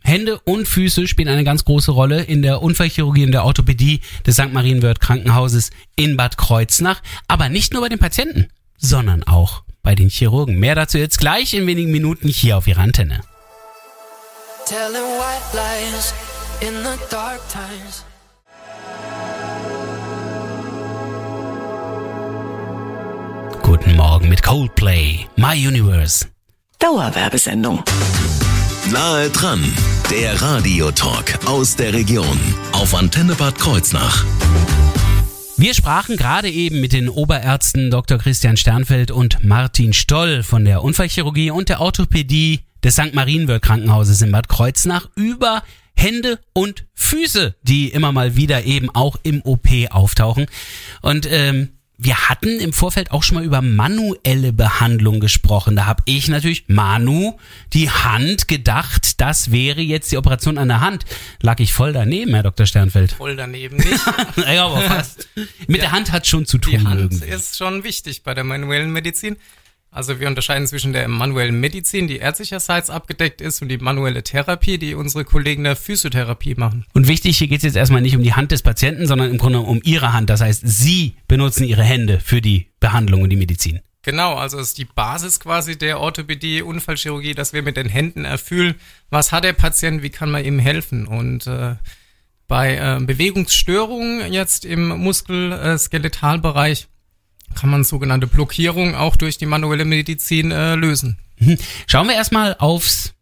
Hände 0.03 0.39
und 0.39 0.67
Füße 0.67 1.07
spielen 1.07 1.29
eine 1.29 1.45
ganz 1.45 1.63
große 1.63 1.91
Rolle 1.91 2.23
in 2.23 2.41
der 2.41 2.61
Unfallchirurgie 2.61 3.25
und 3.25 3.31
der 3.31 3.45
Orthopädie 3.45 4.01
des 4.25 4.35
St. 4.35 4.51
Marienwörth 4.51 4.99
Krankenhauses 4.99 5.69
in 5.95 6.17
Bad 6.17 6.37
Kreuznach. 6.37 7.01
Aber 7.29 7.47
nicht 7.47 7.71
nur 7.71 7.81
bei 7.81 7.89
den 7.89 7.99
Patienten, 7.99 8.47
sondern 8.77 9.23
auch 9.23 9.63
bei 9.81 9.95
den 9.95 10.09
Chirurgen. 10.09 10.59
Mehr 10.59 10.75
dazu 10.75 10.97
jetzt 10.97 11.19
gleich 11.19 11.53
in 11.53 11.67
wenigen 11.67 11.91
Minuten 11.91 12.27
hier 12.27 12.57
auf 12.57 12.67
Ihrer 12.67 12.81
Antenne. 12.81 13.21
Telling 14.67 15.17
white 15.17 15.53
lies 15.53 16.13
in 16.59 16.83
the 16.83 16.99
dark 17.09 17.39
times. 17.47 18.03
Guten 23.63 23.95
Morgen 23.95 24.27
mit 24.27 24.43
Coldplay, 24.43 25.25
My 25.37 25.55
Universe. 25.55 26.25
Dauerwerbesendung. 26.79 27.81
Nahe 28.91 29.29
dran, 29.29 29.63
der 30.11 30.41
Radiotalk 30.41 31.45
aus 31.45 31.77
der 31.77 31.93
Region 31.93 32.37
auf 32.73 32.93
Antenne 32.93 33.35
Bad 33.35 33.57
Kreuznach. 33.57 34.25
Wir 35.55 35.75
sprachen 35.75 36.17
gerade 36.17 36.49
eben 36.49 36.81
mit 36.81 36.91
den 36.91 37.07
Oberärzten 37.07 37.89
Dr. 37.89 38.17
Christian 38.17 38.57
Sternfeld 38.57 39.11
und 39.11 39.45
Martin 39.45 39.93
Stoll 39.93 40.43
von 40.43 40.65
der 40.65 40.83
Unfallchirurgie 40.83 41.51
und 41.51 41.69
der 41.69 41.79
Orthopädie 41.79 42.67
des 42.87 42.95
St. 42.95 43.13
Marienwörth 43.13 43.61
Krankenhauses 43.63 44.21
in 44.21 44.31
Bad 44.31 44.47
Kreuznach 44.47 45.09
über 45.15 45.61
Hände 45.93 46.39
und 46.53 46.85
Füße, 46.93 47.55
die 47.61 47.89
immer 47.89 48.13
mal 48.13 48.37
wieder 48.37 48.63
eben 48.63 48.89
auch 48.95 49.17
im 49.23 49.41
OP 49.41 49.67
auftauchen. 49.89 50.45
Und 51.01 51.27
ähm, 51.29 51.73
wir 51.97 52.29
hatten 52.29 52.61
im 52.61 52.71
Vorfeld 52.71 53.11
auch 53.11 53.23
schon 53.23 53.35
mal 53.35 53.43
über 53.43 53.61
manuelle 53.61 54.53
Behandlung 54.53 55.19
gesprochen. 55.19 55.75
Da 55.75 55.85
habe 55.85 56.01
ich 56.05 56.29
natürlich 56.29 56.65
Manu 56.69 57.33
die 57.73 57.89
Hand 57.89 58.47
gedacht, 58.47 59.19
das 59.19 59.51
wäre 59.51 59.81
jetzt 59.81 60.09
die 60.13 60.17
Operation 60.17 60.57
an 60.57 60.69
der 60.69 60.79
Hand. 60.79 61.03
Lag 61.41 61.59
ich 61.59 61.73
voll 61.73 61.91
daneben, 61.91 62.35
Herr 62.35 62.43
Dr. 62.43 62.67
Sternfeld. 62.67 63.11
Voll 63.11 63.35
daneben 63.35 63.75
nicht. 63.75 63.99
ja, 64.37 64.65
aber 64.65 64.79
fast. 64.79 65.27
Mit 65.67 65.77
Ja. 65.77 65.83
der 65.83 65.91
Hand 65.91 66.13
hat 66.13 66.25
schon 66.25 66.45
zu 66.45 66.57
tun. 66.57 66.71
Die 66.71 66.85
Hand 66.87 67.01
irgendwie. 67.01 67.27
ist 67.27 67.57
schon 67.57 67.83
wichtig 67.83 68.23
bei 68.23 68.33
der 68.33 68.45
manuellen 68.45 68.91
Medizin. 68.91 69.35
Also 69.97 70.19
wir 70.19 70.27
unterscheiden 70.27 70.67
zwischen 70.67 70.93
der 70.93 71.07
manuellen 71.07 71.59
Medizin, 71.59 72.07
die 72.07 72.17
ärztlicherseits 72.17 72.91
abgedeckt 72.91 73.41
ist, 73.41 73.63
und 73.63 73.69
die 73.69 73.79
manuelle 73.79 74.21
Therapie, 74.21 74.77
die 74.77 74.93
unsere 74.93 75.25
Kollegen 75.25 75.63
der 75.63 75.75
Physiotherapie 75.75 76.53
machen. 76.53 76.85
Und 76.93 77.07
wichtig, 77.07 77.39
hier 77.39 77.47
geht 77.47 77.57
es 77.57 77.63
jetzt 77.63 77.77
erstmal 77.77 78.01
nicht 78.01 78.15
um 78.15 78.21
die 78.21 78.35
Hand 78.35 78.51
des 78.51 78.61
Patienten, 78.61 79.07
sondern 79.07 79.31
im 79.31 79.39
Grunde 79.39 79.59
um 79.59 79.81
Ihre 79.83 80.13
Hand. 80.13 80.29
Das 80.29 80.41
heißt, 80.41 80.61
Sie 80.63 81.15
benutzen 81.27 81.63
Ihre 81.63 81.81
Hände 81.81 82.19
für 82.19 82.41
die 82.41 82.67
Behandlung 82.79 83.23
und 83.23 83.31
die 83.31 83.37
Medizin. 83.37 83.79
Genau, 84.03 84.35
also 84.35 84.59
es 84.59 84.67
ist 84.67 84.77
die 84.77 84.85
Basis 84.85 85.39
quasi 85.39 85.79
der 85.79 85.99
Orthopädie, 85.99 86.61
Unfallchirurgie, 86.61 87.33
dass 87.33 87.53
wir 87.53 87.63
mit 87.63 87.75
den 87.75 87.89
Händen 87.89 88.23
erfüllen, 88.23 88.75
was 89.09 89.31
hat 89.31 89.45
der 89.45 89.53
Patient, 89.53 90.03
wie 90.03 90.11
kann 90.11 90.29
man 90.29 90.45
ihm 90.45 90.59
helfen. 90.59 91.07
Und 91.07 91.47
äh, 91.47 91.73
bei 92.47 92.75
äh, 92.75 93.03
Bewegungsstörungen 93.03 94.31
jetzt 94.31 94.63
im 94.63 94.89
Muskel-Skeletalbereich 94.89 96.87
kann 97.55 97.69
man 97.69 97.83
sogenannte 97.83 98.27
Blockierung 98.27 98.95
auch 98.95 99.15
durch 99.15 99.37
die 99.37 99.45
manuelle 99.45 99.85
Medizin 99.85 100.51
äh, 100.51 100.75
lösen. 100.75 101.17
Mhm. 101.39 101.57
Schauen 101.87 102.07
wir 102.07 102.15
erstmal 102.15 102.55
aufs 102.59 103.13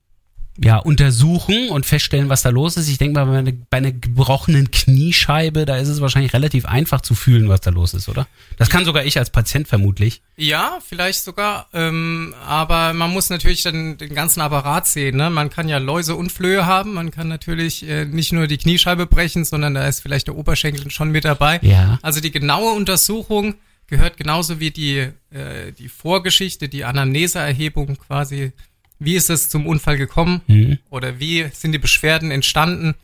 ja, 0.58 0.78
untersuchen 0.78 1.70
und 1.70 1.86
feststellen, 1.86 2.30
was 2.30 2.42
da 2.42 2.50
los 2.50 2.78
ist. 2.78 2.88
Ich 2.88 2.98
denke 2.98 3.20
mal, 3.20 3.26
bei 3.26 3.38
einer, 3.40 3.52
bei 3.70 3.78
einer 3.78 3.92
gebrochenen 3.92 4.72
Kniescheibe, 4.72 5.66
da 5.66 5.76
ist 5.76 5.90
es 5.90 6.00
wahrscheinlich 6.00 6.34
relativ 6.34 6.66
einfach 6.66 7.02
zu 7.02 7.14
fühlen, 7.14 7.50
was 7.50 7.60
da 7.62 7.72
los 7.72 7.94
ist, 7.94 8.08
oder? 8.08 8.26
Das 8.58 8.70
kann 8.70 8.86
sogar 8.86 9.04
ich 9.04 9.18
als 9.18 9.30
Patient 9.32 9.68
vermutlich. 9.68 10.22
Ja, 10.38 10.80
vielleicht 10.88 11.24
sogar, 11.24 11.68
ähm, 11.74 12.34
aber 12.46 12.94
man 12.94 13.12
muss 13.12 13.30
natürlich 13.30 13.64
dann 13.64 13.98
den 13.98 14.16
ganzen 14.16 14.40
Apparat 14.40 14.88
sehen. 14.88 15.18
Ne? 15.18 15.30
Man 15.30 15.50
kann 15.50 15.68
ja 15.68 15.78
Läuse 15.78 16.16
und 16.16 16.32
Flöhe 16.32 16.66
haben, 16.66 16.94
man 16.94 17.12
kann 17.12 17.28
natürlich 17.28 17.88
äh, 17.88 18.06
nicht 18.06 18.32
nur 18.32 18.48
die 18.48 18.58
Kniescheibe 18.58 19.08
brechen, 19.08 19.44
sondern 19.44 19.74
da 19.74 19.86
ist 19.86 20.00
vielleicht 20.00 20.28
der 20.28 20.38
Oberschenkel 20.38 20.90
schon 20.90 21.12
mit 21.12 21.26
dabei. 21.26 21.60
Ja. 21.64 22.00
Also 22.02 22.22
die 22.22 22.32
genaue 22.32 22.72
Untersuchung 22.72 23.56
gehört 23.88 24.18
genauso 24.18 24.60
wie 24.60 24.72
die, 24.72 25.10
äh, 25.30 25.72
die 25.78 25.90
Vorgeschichte, 25.90 26.70
die 26.70 26.86
Anamneseerhebung 26.86 27.98
quasi. 27.98 28.52
Wie 29.00 29.16
ist 29.16 29.30
es 29.30 29.50
zum 29.50 29.68
Unfall 29.68 29.98
gekommen? 29.98 30.42
Mhm. 30.48 30.80
Oder 30.90 31.20
wie 31.20 31.48
sind 31.54 31.74
die 31.74 31.80
Beschwerden 31.80 32.32
entstanden? 32.32 32.96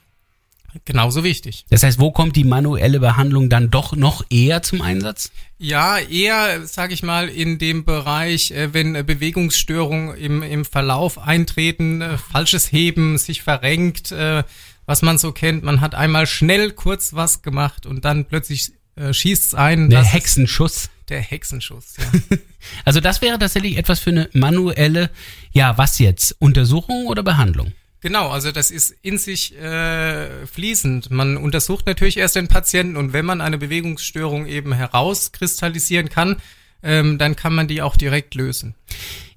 Genauso 0.85 1.23
wichtig. 1.23 1.65
Das 1.69 1.83
heißt, 1.83 1.99
wo 1.99 2.11
kommt 2.11 2.37
die 2.37 2.45
manuelle 2.45 3.01
Behandlung 3.01 3.49
dann 3.49 3.69
doch 3.69 3.93
noch 3.95 4.23
eher 4.29 4.63
zum 4.63 4.81
Einsatz? 4.81 5.31
Ja, 5.57 5.97
eher, 5.99 6.65
sage 6.65 6.93
ich 6.93 7.03
mal, 7.03 7.27
in 7.27 7.59
dem 7.59 7.83
Bereich, 7.83 8.51
äh, 8.51 8.73
wenn 8.73 8.93
Bewegungsstörungen 9.05 10.15
im, 10.15 10.43
im 10.43 10.63
Verlauf 10.63 11.19
eintreten, 11.19 12.01
äh, 12.01 12.17
falsches 12.17 12.71
Heben, 12.71 13.17
sich 13.17 13.41
verrenkt, 13.41 14.13
äh, 14.13 14.43
was 14.85 15.01
man 15.01 15.17
so 15.17 15.33
kennt. 15.33 15.63
Man 15.63 15.81
hat 15.81 15.93
einmal 15.93 16.25
schnell 16.25 16.71
kurz 16.71 17.13
was 17.13 17.41
gemacht 17.41 17.85
und 17.85 18.05
dann 18.05 18.25
plötzlich 18.25 18.71
äh, 18.95 19.13
schießt's 19.13 19.55
ein. 19.55 19.89
Der 19.89 20.03
Hexenschuss. 20.03 20.89
Der 21.09 21.21
Hexenschuss, 21.21 21.95
ja. 21.97 22.37
Also 22.85 22.99
das 22.99 23.21
wäre 23.21 23.39
tatsächlich 23.39 23.77
etwas 23.77 23.99
für 23.99 24.11
eine 24.11 24.29
manuelle, 24.33 25.09
ja, 25.51 25.77
was 25.77 25.97
jetzt? 25.99 26.35
Untersuchung 26.39 27.07
oder 27.07 27.23
Behandlung? 27.23 27.73
Genau, 28.01 28.29
also 28.29 28.51
das 28.51 28.71
ist 28.71 28.95
in 29.01 29.17
sich 29.17 29.55
äh, 29.57 30.45
fließend. 30.47 31.11
Man 31.11 31.37
untersucht 31.37 31.85
natürlich 31.85 32.17
erst 32.17 32.35
den 32.35 32.47
Patienten 32.47 32.97
und 32.97 33.13
wenn 33.13 33.25
man 33.25 33.41
eine 33.41 33.57
Bewegungsstörung 33.57 34.47
eben 34.47 34.73
herauskristallisieren 34.73 36.09
kann, 36.09 36.37
ähm, 36.83 37.17
dann 37.17 37.35
kann 37.35 37.53
man 37.53 37.67
die 37.67 37.81
auch 37.81 37.95
direkt 37.95 38.33
lösen. 38.33 38.73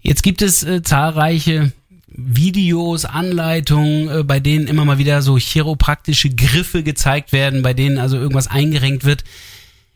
Jetzt 0.01 0.23
gibt 0.23 0.40
es 0.43 0.62
äh, 0.62 0.83
zahlreiche 0.83 1.73
Videos, 2.16 3.05
Anleitungen, 3.05 4.09
äh, 4.20 4.22
bei 4.24 4.38
denen 4.40 4.66
immer 4.68 4.85
mal 4.85 4.98
wieder 4.98 5.20
so 5.20 5.37
chiropraktische 5.37 6.31
Griffe 6.31 6.83
gezeigt 6.83 7.33
werden, 7.33 7.62
bei 7.62 7.74
denen 7.74 7.98
also 7.98 8.16
irgendwas 8.16 8.46
eingerenkt 8.48 9.05
wird. 9.05 9.24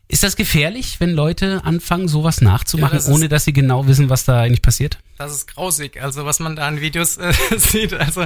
Ist 0.08 0.22
das 0.22 0.36
gefährlich, 0.36 0.96
wenn 1.00 1.10
Leute 1.10 1.64
anfangen, 1.64 2.08
sowas 2.08 2.40
nachzumachen, 2.40 2.94
Ja, 2.94 2.98
das 2.98 3.08
ist- 3.08 3.14
ohne 3.14 3.28
dass 3.28 3.44
sie 3.44 3.52
genau 3.52 3.86
wissen, 3.86 4.08
was 4.08 4.24
da 4.24 4.40
eigentlich 4.40 4.62
passiert? 4.62 4.98
Das 5.18 5.32
ist 5.32 5.46
grausig. 5.48 6.02
Also 6.02 6.24
was 6.24 6.40
man 6.40 6.56
da 6.56 6.66
an 6.66 6.80
Videos 6.80 7.18
äh, 7.18 7.32
sieht, 7.56 7.94
also 7.94 8.22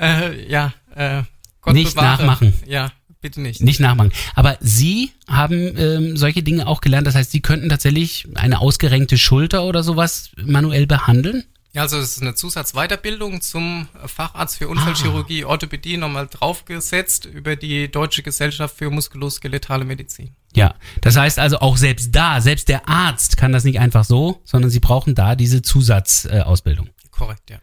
äh, 0.00 0.50
ja, 0.50 0.72
äh, 0.96 1.22
Gott 1.60 1.74
Nicht 1.74 1.94
bewahre. 1.94 2.22
nachmachen. 2.22 2.54
Ja, 2.66 2.92
bitte 3.20 3.40
nicht. 3.40 3.60
Nicht 3.60 3.78
nachmachen. 3.80 4.12
Aber 4.34 4.56
Sie 4.60 5.10
haben 5.28 5.76
ähm, 5.76 6.16
solche 6.16 6.42
Dinge 6.42 6.66
auch 6.66 6.80
gelernt. 6.80 7.06
Das 7.06 7.14
heißt, 7.14 7.30
Sie 7.30 7.40
könnten 7.42 7.68
tatsächlich 7.68 8.26
eine 8.34 8.60
ausgerenkte 8.60 9.18
Schulter 9.18 9.64
oder 9.64 9.82
sowas 9.82 10.30
manuell 10.36 10.86
behandeln? 10.86 11.44
Ja, 11.74 11.82
also 11.82 11.98
es 11.98 12.16
ist 12.16 12.22
eine 12.22 12.34
Zusatzweiterbildung 12.34 13.42
zum 13.42 13.88
Facharzt 14.06 14.56
für 14.56 14.68
Unfallchirurgie, 14.68 15.44
Orthopädie 15.44 15.98
nochmal 15.98 16.26
draufgesetzt 16.26 17.26
über 17.26 17.56
die 17.56 17.90
Deutsche 17.90 18.22
Gesellschaft 18.22 18.76
für 18.76 18.90
muskuloskeletale 18.90 19.84
Medizin. 19.84 20.30
Ja, 20.56 20.74
das 21.02 21.16
heißt 21.16 21.38
also 21.38 21.58
auch 21.58 21.76
selbst 21.76 22.14
da, 22.14 22.40
selbst 22.40 22.68
der 22.68 22.88
Arzt 22.88 23.36
kann 23.36 23.52
das 23.52 23.64
nicht 23.64 23.78
einfach 23.78 24.04
so, 24.04 24.40
sondern 24.44 24.70
Sie 24.70 24.80
brauchen 24.80 25.14
da 25.14 25.36
diese 25.36 25.60
Zusatzausbildung. 25.60 26.48
Ausbildung. 26.48 26.88
Korrekt, 27.10 27.50
ja. 27.50 27.58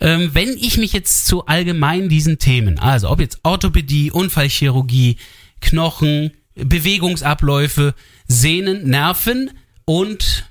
ähm, 0.00 0.30
wenn 0.32 0.56
ich 0.56 0.78
mich 0.78 0.92
jetzt 0.92 1.26
zu 1.26 1.46
allgemein 1.46 2.08
diesen 2.08 2.38
Themen, 2.38 2.78
also 2.78 3.10
ob 3.10 3.20
jetzt 3.20 3.40
Orthopädie, 3.42 4.10
Unfallchirurgie, 4.10 5.18
Knochen, 5.60 6.32
Bewegungsabläufe, 6.54 7.94
Sehnen, 8.26 8.88
Nerven 8.88 9.50
und 9.84 10.46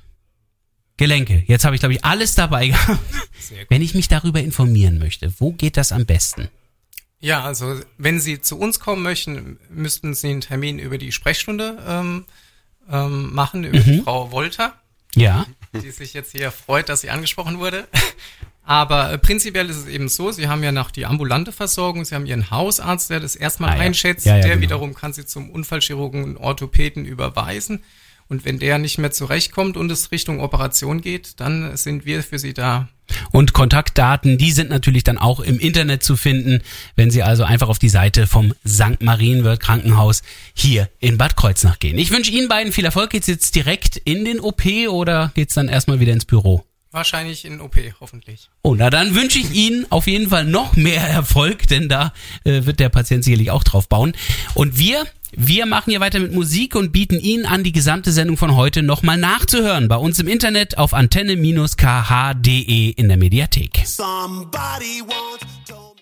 Gelenke. 0.98 1.44
Jetzt 1.48 1.66
habe 1.66 1.76
ich, 1.76 1.82
glaube 1.82 1.94
ich, 1.94 2.06
alles 2.06 2.36
dabei 2.36 2.68
gehabt. 2.70 3.00
Wenn 3.70 3.82
ich 3.82 3.94
mich 3.96 4.08
darüber 4.08 4.40
informieren 4.40 4.98
möchte, 4.98 5.34
wo 5.40 5.52
geht 5.52 5.78
das 5.78 5.92
am 5.92 6.06
besten? 6.06 6.50
Ja, 7.20 7.44
also 7.44 7.80
wenn 7.98 8.20
Sie 8.20 8.42
zu 8.42 8.58
uns 8.60 8.80
kommen 8.80 9.02
möchten, 9.04 9.60
müssten 9.70 10.14
Sie 10.14 10.30
einen 10.30 10.42
Termin 10.42 10.80
über 10.80 10.98
die 10.98 11.12
Sprechstunde 11.12 11.78
ähm, 11.88 12.26
ähm, 12.90 13.34
machen, 13.34 13.64
über 13.64 13.80
die 13.80 14.02
Frau 14.02 14.32
Wolter, 14.32 14.74
Ja. 15.16 15.46
die 15.74 15.90
sich 15.92 16.14
jetzt 16.14 16.34
hier 16.34 16.52
freut, 16.52 16.88
dass 16.90 17.02
sie 17.02 17.10
angesprochen 17.10 17.58
wurde. 17.60 17.88
Aber 18.64 19.12
äh, 19.12 19.18
prinzipiell 19.18 19.70
ist 19.70 19.78
es 19.78 19.88
eben 19.88 20.08
so, 20.10 20.32
Sie 20.32 20.48
haben 20.48 20.64
ja 20.64 20.72
noch 20.72 20.92
die 20.92 21.06
ambulante 21.06 21.52
Versorgung, 21.52 22.06
Sie 22.06 22.16
haben 22.16 22.26
Ihren 22.26 22.52
Hausarzt, 22.52 23.10
der 23.10 23.20
das 23.20 23.36
erstmal 23.36 23.72
Ah, 23.72 23.76
ja. 23.76 23.82
einschätzt, 23.82 24.26
Ja, 24.26 24.36
ja, 24.38 24.42
der 24.42 24.52
genau. 24.52 24.62
wiederum 24.64 24.94
kann 24.94 25.14
Sie 25.14 25.26
zum 25.26 25.50
Unfallchirurgen 25.50 26.24
und 26.24 26.38
Orthopäden 26.38 27.06
überweisen. 27.06 27.84
Und 28.28 28.46
wenn 28.46 28.60
der 28.60 28.80
nicht 28.80 28.98
mehr 28.98 29.12
zurechtkommt 29.12 29.78
und 29.78 29.92
es 29.92 30.12
Richtung 30.12 30.40
Operation 30.40 31.02
geht, 31.02 31.40
dann 31.40 31.78
sind 31.78 32.06
wir 32.06 32.24
für 32.24 32.40
Sie 32.40 32.54
da. 32.54 32.90
Und 33.32 33.54
Kontaktdaten, 33.54 34.38
die 34.38 34.52
sind 34.52 34.70
natürlich 34.70 35.04
dann 35.04 35.18
auch 35.18 35.40
im 35.40 35.60
Internet 35.60 36.04
zu 36.04 36.18
finden, 36.18 36.62
wenn 36.96 37.12
Sie 37.12 37.22
also 37.22 37.44
einfach 37.44 37.70
auf 37.70 37.78
die 37.78 37.90
Seite 37.90 38.26
vom 38.26 38.54
St. 38.68 39.02
Marienwirt 39.02 39.60
Krankenhaus 39.60 40.24
hier 40.56 40.90
in 41.00 41.18
Bad 41.18 41.36
Kreuznach 41.36 41.78
gehen. 41.80 42.00
Ich 42.00 42.12
wünsche 42.12 42.32
Ihnen 42.32 42.48
beiden 42.48 42.74
viel 42.74 42.86
Erfolg. 42.86 43.12
Geht's 43.12 43.28
jetzt 43.28 43.56
direkt 43.56 43.98
in 43.98 44.26
den 44.26 44.40
OP 44.40 44.66
oder 44.90 45.32
geht's 45.36 45.54
dann 45.54 45.68
erstmal 45.68 46.00
wieder 46.00 46.14
ins 46.14 46.26
Büro? 46.26 46.66
Wahrscheinlich 46.96 47.44
in 47.44 47.60
OP, 47.60 47.76
hoffentlich. 48.00 48.50
Oh, 48.62 48.74
na 48.74 48.90
dann 48.90 49.16
wünsche 49.16 49.38
ich 49.38 49.52
Ihnen 49.52 49.86
auf 49.90 50.08
jeden 50.08 50.30
Fall 50.30 50.46
noch 50.46 50.78
mehr 50.78 51.02
Erfolg, 51.02 51.68
denn 51.68 51.90
da 51.90 52.14
äh, 52.46 52.66
wird 52.66 52.80
der 52.80 52.88
Patient 52.88 53.22
sicherlich 53.22 53.52
auch 53.52 53.66
drauf 53.66 53.90
bauen. 53.90 54.14
Und 54.54 54.80
wir, 54.80 55.06
wir 55.38 55.66
machen 55.66 55.92
hier 55.92 56.00
weiter 56.00 56.20
mit 56.20 56.34
Musik 56.34 56.76
und 56.76 56.92
bieten 56.92 57.20
Ihnen 57.20 57.46
an, 57.46 57.64
die 57.64 57.72
gesamte 57.72 58.12
Sendung 58.12 58.38
von 58.38 58.56
heute 58.56 58.84
nochmal 58.84 59.18
nachzuhören. 59.18 59.88
Bei 59.88 59.98
uns 59.98 60.20
im 60.20 60.28
Internet 60.28 60.78
auf 60.78 60.94
antenne-kh.de 60.94 62.90
in 62.92 63.08
der 63.08 63.18
Mediathek. 63.18 63.84
Somebody 63.86 65.02
wants 65.02 65.55